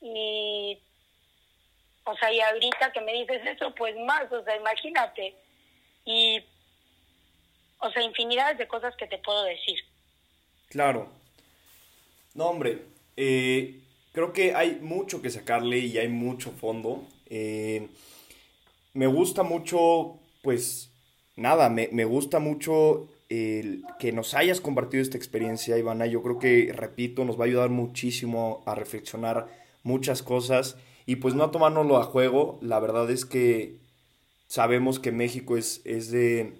y 0.00 0.80
o 2.06 2.16
sea, 2.16 2.32
y 2.32 2.40
ahorita 2.40 2.92
que 2.92 3.00
me 3.00 3.12
dices 3.12 3.42
eso, 3.44 3.74
pues 3.74 3.96
más, 3.96 4.30
o 4.30 4.42
sea, 4.44 4.56
imagínate. 4.56 5.34
Y, 6.04 6.40
o 7.80 7.90
sea, 7.90 8.00
infinidades 8.00 8.58
de 8.58 8.68
cosas 8.68 8.94
que 8.96 9.08
te 9.08 9.18
puedo 9.18 9.42
decir. 9.42 9.76
Claro. 10.68 11.10
No, 12.36 12.50
hombre, 12.50 12.82
eh, 13.16 13.80
creo 14.12 14.32
que 14.32 14.54
hay 14.54 14.78
mucho 14.82 15.22
que 15.22 15.30
sacarle 15.30 15.78
y 15.78 15.96
hay 15.96 16.08
mucho 16.08 16.50
fondo. 16.50 17.02
Eh, 17.30 17.88
me 18.92 19.06
gusta 19.06 19.42
mucho, 19.42 20.18
pues, 20.42 20.90
nada, 21.34 21.70
me, 21.70 21.88
me 21.92 22.04
gusta 22.04 22.38
mucho 22.38 23.08
que 23.28 24.12
nos 24.12 24.34
hayas 24.34 24.60
compartido 24.60 25.02
esta 25.02 25.16
experiencia, 25.16 25.76
Ivana. 25.76 26.06
Yo 26.06 26.22
creo 26.22 26.38
que, 26.38 26.72
repito, 26.72 27.24
nos 27.24 27.40
va 27.40 27.44
a 27.44 27.46
ayudar 27.48 27.70
muchísimo 27.70 28.62
a 28.66 28.76
reflexionar 28.76 29.48
muchas 29.82 30.22
cosas 30.22 30.76
y 31.06 31.16
pues 31.16 31.34
no 31.34 31.50
tomárnoslo 31.50 31.96
a 31.96 32.04
juego, 32.04 32.58
la 32.60 32.80
verdad 32.80 33.10
es 33.10 33.24
que 33.24 33.78
sabemos 34.48 34.98
que 34.98 35.12
México 35.12 35.56
es, 35.56 35.80
es 35.84 36.10
de, 36.10 36.54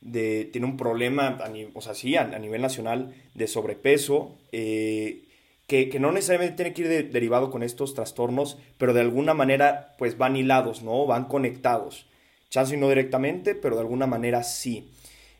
de, 0.00 0.44
tiene 0.52 0.66
un 0.66 0.76
problema, 0.76 1.38
a, 1.40 1.52
o 1.74 1.80
sea, 1.80 1.94
sí, 1.94 2.16
a, 2.16 2.26
nivel 2.38 2.62
nacional 2.62 3.14
de 3.34 3.46
sobrepeso, 3.46 4.36
eh, 4.52 5.24
que, 5.66 5.88
que, 5.88 6.00
no 6.00 6.12
necesariamente 6.12 6.56
tiene 6.56 6.72
que 6.72 6.82
ir 6.82 7.10
derivado 7.12 7.50
con 7.50 7.62
estos 7.62 7.94
trastornos, 7.94 8.58
pero 8.78 8.94
de 8.94 9.02
alguna 9.02 9.34
manera 9.34 9.94
pues 9.98 10.16
van 10.16 10.36
hilados, 10.36 10.82
¿no? 10.82 11.04
Van 11.06 11.26
conectados. 11.26 12.06
Chance 12.48 12.76
no 12.78 12.88
directamente, 12.88 13.54
pero 13.54 13.74
de 13.74 13.82
alguna 13.82 14.06
manera 14.06 14.42
sí. 14.42 14.90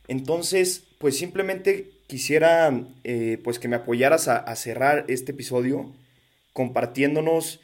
Entonces, 0.09 0.85
pues 0.99 1.17
simplemente 1.17 1.91
quisiera 2.09 2.73
eh, 3.05 3.39
pues 3.45 3.59
que 3.59 3.69
me 3.69 3.77
apoyaras 3.77 4.29
a, 4.29 4.57
cerrar 4.57 5.05
este 5.09 5.33
episodio 5.33 5.93
compartiéndonos 6.55 7.61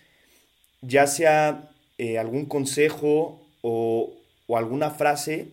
ya 0.82 1.06
sea 1.06 1.70
eh, 1.96 2.18
algún 2.18 2.44
consejo 2.44 3.40
o, 3.62 4.12
alguna 4.54 4.90
frase 4.90 5.48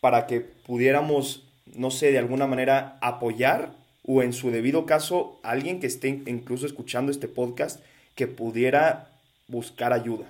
para 0.00 0.26
que 0.26 0.40
pudiéramos, 0.40 1.44
no 1.66 1.90
sé, 1.90 2.12
de 2.12 2.18
alguna 2.18 2.46
manera 2.46 2.98
apoyar 3.00 3.70
o 4.06 4.22
en 4.22 4.32
su 4.32 4.50
debido 4.50 4.86
caso 4.86 5.38
alguien 5.42 5.80
que 5.80 5.86
esté 5.86 6.08
incluso 6.08 6.66
escuchando 6.66 7.12
este 7.12 7.28
podcast 7.28 7.84
que 8.14 8.26
pudiera 8.26 9.10
buscar 9.46 9.92
ayuda. 9.92 10.26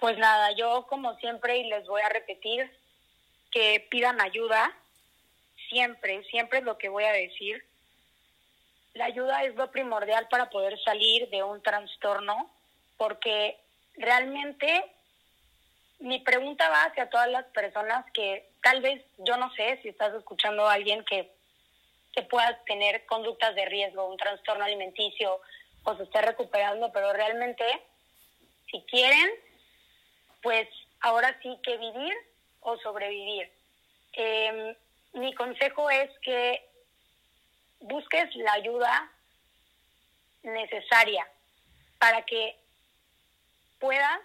Pues 0.00 0.18
nada, 0.18 0.52
yo 0.52 0.86
como 0.88 1.16
siempre 1.16 1.58
y 1.58 1.68
les 1.68 1.86
voy 1.86 2.02
a 2.02 2.08
repetir 2.08 2.70
que 3.50 3.86
pidan 3.90 4.20
ayuda, 4.20 4.70
siempre, 5.70 6.22
siempre 6.24 6.58
es 6.58 6.64
lo 6.64 6.76
que 6.76 6.88
voy 6.88 7.04
a 7.04 7.12
decir 7.12 7.62
la 8.94 9.06
ayuda 9.06 9.42
es 9.42 9.54
lo 9.56 9.70
primordial 9.70 10.28
para 10.28 10.48
poder 10.50 10.78
salir 10.82 11.28
de 11.30 11.42
un 11.42 11.60
trastorno, 11.62 12.48
porque 12.96 13.58
realmente 13.96 14.84
mi 16.04 16.20
pregunta 16.20 16.68
va 16.68 16.84
hacia 16.84 17.08
todas 17.08 17.30
las 17.30 17.46
personas 17.46 18.04
que 18.12 18.50
tal 18.62 18.82
vez, 18.82 19.02
yo 19.18 19.38
no 19.38 19.50
sé 19.54 19.78
si 19.80 19.88
estás 19.88 20.12
escuchando 20.14 20.68
a 20.68 20.74
alguien 20.74 21.02
que, 21.06 21.32
que 22.12 22.22
pueda 22.22 22.62
tener 22.66 23.06
conductas 23.06 23.54
de 23.54 23.64
riesgo, 23.64 24.10
un 24.10 24.18
trastorno 24.18 24.64
alimenticio 24.64 25.40
o 25.84 25.96
se 25.96 26.02
esté 26.02 26.20
recuperando, 26.20 26.92
pero 26.92 27.10
realmente, 27.14 27.64
si 28.70 28.82
quieren, 28.82 29.30
pues 30.42 30.68
ahora 31.00 31.38
sí 31.42 31.58
que 31.62 31.78
vivir 31.78 32.14
o 32.60 32.76
sobrevivir. 32.78 33.50
Em, 34.12 34.76
mi 35.14 35.32
consejo 35.32 35.88
es 35.88 36.10
que 36.18 36.68
busques 37.80 38.34
la 38.36 38.52
ayuda 38.52 39.10
necesaria 40.42 41.26
para 41.98 42.20
que 42.26 42.58
puedas 43.78 44.20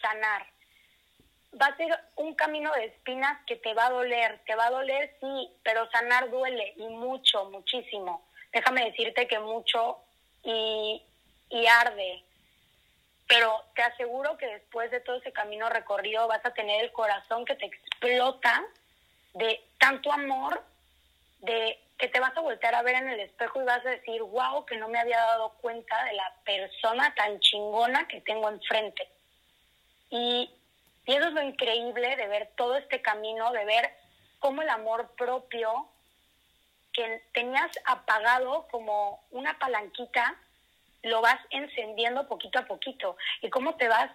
sanar. 0.00 0.53
Va 1.60 1.66
a 1.66 1.76
ser 1.76 1.96
un 2.16 2.34
camino 2.34 2.72
de 2.72 2.86
espinas 2.86 3.38
que 3.46 3.56
te 3.56 3.74
va 3.74 3.86
a 3.86 3.90
doler, 3.90 4.40
te 4.44 4.54
va 4.54 4.66
a 4.66 4.70
doler, 4.70 5.16
sí, 5.20 5.50
pero 5.62 5.88
sanar 5.90 6.30
duele 6.30 6.74
y 6.76 6.86
mucho, 6.88 7.44
muchísimo. 7.50 8.26
Déjame 8.52 8.84
decirte 8.86 9.26
que 9.28 9.38
mucho 9.38 9.98
y, 10.42 11.02
y 11.50 11.66
arde, 11.66 12.22
pero 13.28 13.64
te 13.74 13.82
aseguro 13.82 14.36
que 14.36 14.46
después 14.46 14.90
de 14.90 15.00
todo 15.00 15.16
ese 15.16 15.32
camino 15.32 15.68
recorrido 15.68 16.28
vas 16.28 16.44
a 16.44 16.52
tener 16.52 16.84
el 16.84 16.92
corazón 16.92 17.44
que 17.44 17.54
te 17.56 17.66
explota 17.66 18.64
de 19.34 19.60
tanto 19.78 20.12
amor, 20.12 20.62
de 21.40 21.78
que 21.98 22.08
te 22.08 22.20
vas 22.20 22.36
a 22.36 22.40
voltear 22.40 22.74
a 22.74 22.82
ver 22.82 22.96
en 22.96 23.08
el 23.08 23.20
espejo 23.20 23.62
y 23.62 23.64
vas 23.64 23.84
a 23.86 23.90
decir, 23.90 24.22
wow, 24.22 24.64
que 24.66 24.76
no 24.76 24.88
me 24.88 24.98
había 24.98 25.18
dado 25.18 25.50
cuenta 25.60 26.04
de 26.04 26.12
la 26.14 26.34
persona 26.44 27.14
tan 27.14 27.38
chingona 27.40 28.06
que 28.08 28.20
tengo 28.20 28.48
enfrente. 28.48 29.08
Y, 30.10 30.50
y 31.06 31.12
eso 31.12 31.28
es 31.28 31.34
lo 31.34 31.42
increíble 31.42 32.16
de 32.16 32.28
ver 32.28 32.50
todo 32.56 32.76
este 32.76 33.02
camino, 33.02 33.52
de 33.52 33.64
ver 33.64 33.94
cómo 34.38 34.62
el 34.62 34.68
amor 34.68 35.10
propio 35.16 35.88
que 36.92 37.22
tenías 37.32 37.70
apagado 37.84 38.66
como 38.70 39.24
una 39.30 39.58
palanquita, 39.58 40.36
lo 41.02 41.20
vas 41.20 41.38
encendiendo 41.50 42.28
poquito 42.28 42.60
a 42.60 42.66
poquito. 42.66 43.16
Y 43.42 43.50
cómo 43.50 43.74
te 43.76 43.88
vas 43.88 44.10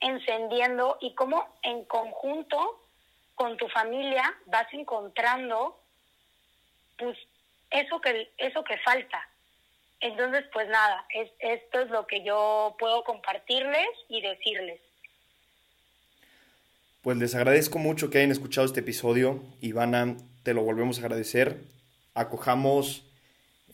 encendiendo 0.00 0.98
y 1.00 1.14
cómo 1.14 1.46
en 1.62 1.84
conjunto 1.84 2.82
con 3.34 3.56
tu 3.56 3.68
familia 3.68 4.34
vas 4.46 4.66
encontrando 4.72 5.78
pues 6.98 7.16
eso 7.70 8.00
que, 8.00 8.32
eso 8.38 8.64
que 8.64 8.78
falta. 8.78 9.28
Entonces, 10.00 10.44
pues 10.52 10.68
nada, 10.68 11.04
es, 11.10 11.30
esto 11.38 11.80
es 11.80 11.90
lo 11.90 12.06
que 12.06 12.22
yo 12.22 12.74
puedo 12.78 13.04
compartirles 13.04 13.88
y 14.08 14.20
decirles. 14.20 14.80
Pues 17.06 17.18
les 17.18 17.36
agradezco 17.36 17.78
mucho 17.78 18.10
que 18.10 18.18
hayan 18.18 18.32
escuchado 18.32 18.66
este 18.66 18.80
episodio. 18.80 19.40
Ivana, 19.60 20.16
te 20.42 20.54
lo 20.54 20.64
volvemos 20.64 20.98
a 20.98 21.02
agradecer. 21.02 21.62
Acojamos, 22.14 23.04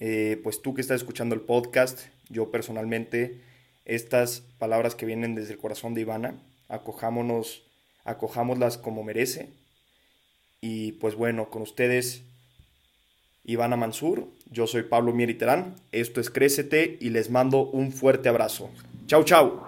eh, 0.01 0.39
pues 0.43 0.61
tú 0.61 0.75
que 0.75 0.83
estás 0.83 1.01
escuchando 1.01 1.35
el 1.35 1.41
podcast, 1.41 1.99
yo 2.29 2.51
personalmente, 2.51 3.41
estas 3.87 4.43
palabras 4.59 4.95
que 4.95 5.07
vienen 5.07 5.35
desde 5.35 5.55
el 5.55 5.59
corazón 5.59 5.95
de 5.95 6.03
Ivana, 6.03 6.35
acojámonos, 6.69 7.63
acojámoslas 8.05 8.77
como 8.77 9.03
merece. 9.03 9.49
Y 10.61 10.93
pues 11.01 11.15
bueno, 11.15 11.49
con 11.49 11.63
ustedes 11.63 12.25
Ivana 13.45 13.77
Mansur, 13.77 14.29
yo 14.51 14.67
soy 14.67 14.83
Pablo 14.83 15.15
Mieriterán, 15.15 15.77
esto 15.91 16.21
es 16.21 16.29
Crécete 16.29 16.99
y 17.01 17.09
les 17.09 17.31
mando 17.31 17.65
un 17.65 17.93
fuerte 17.93 18.29
abrazo. 18.29 18.69
Chau, 19.07 19.25
chau. 19.25 19.63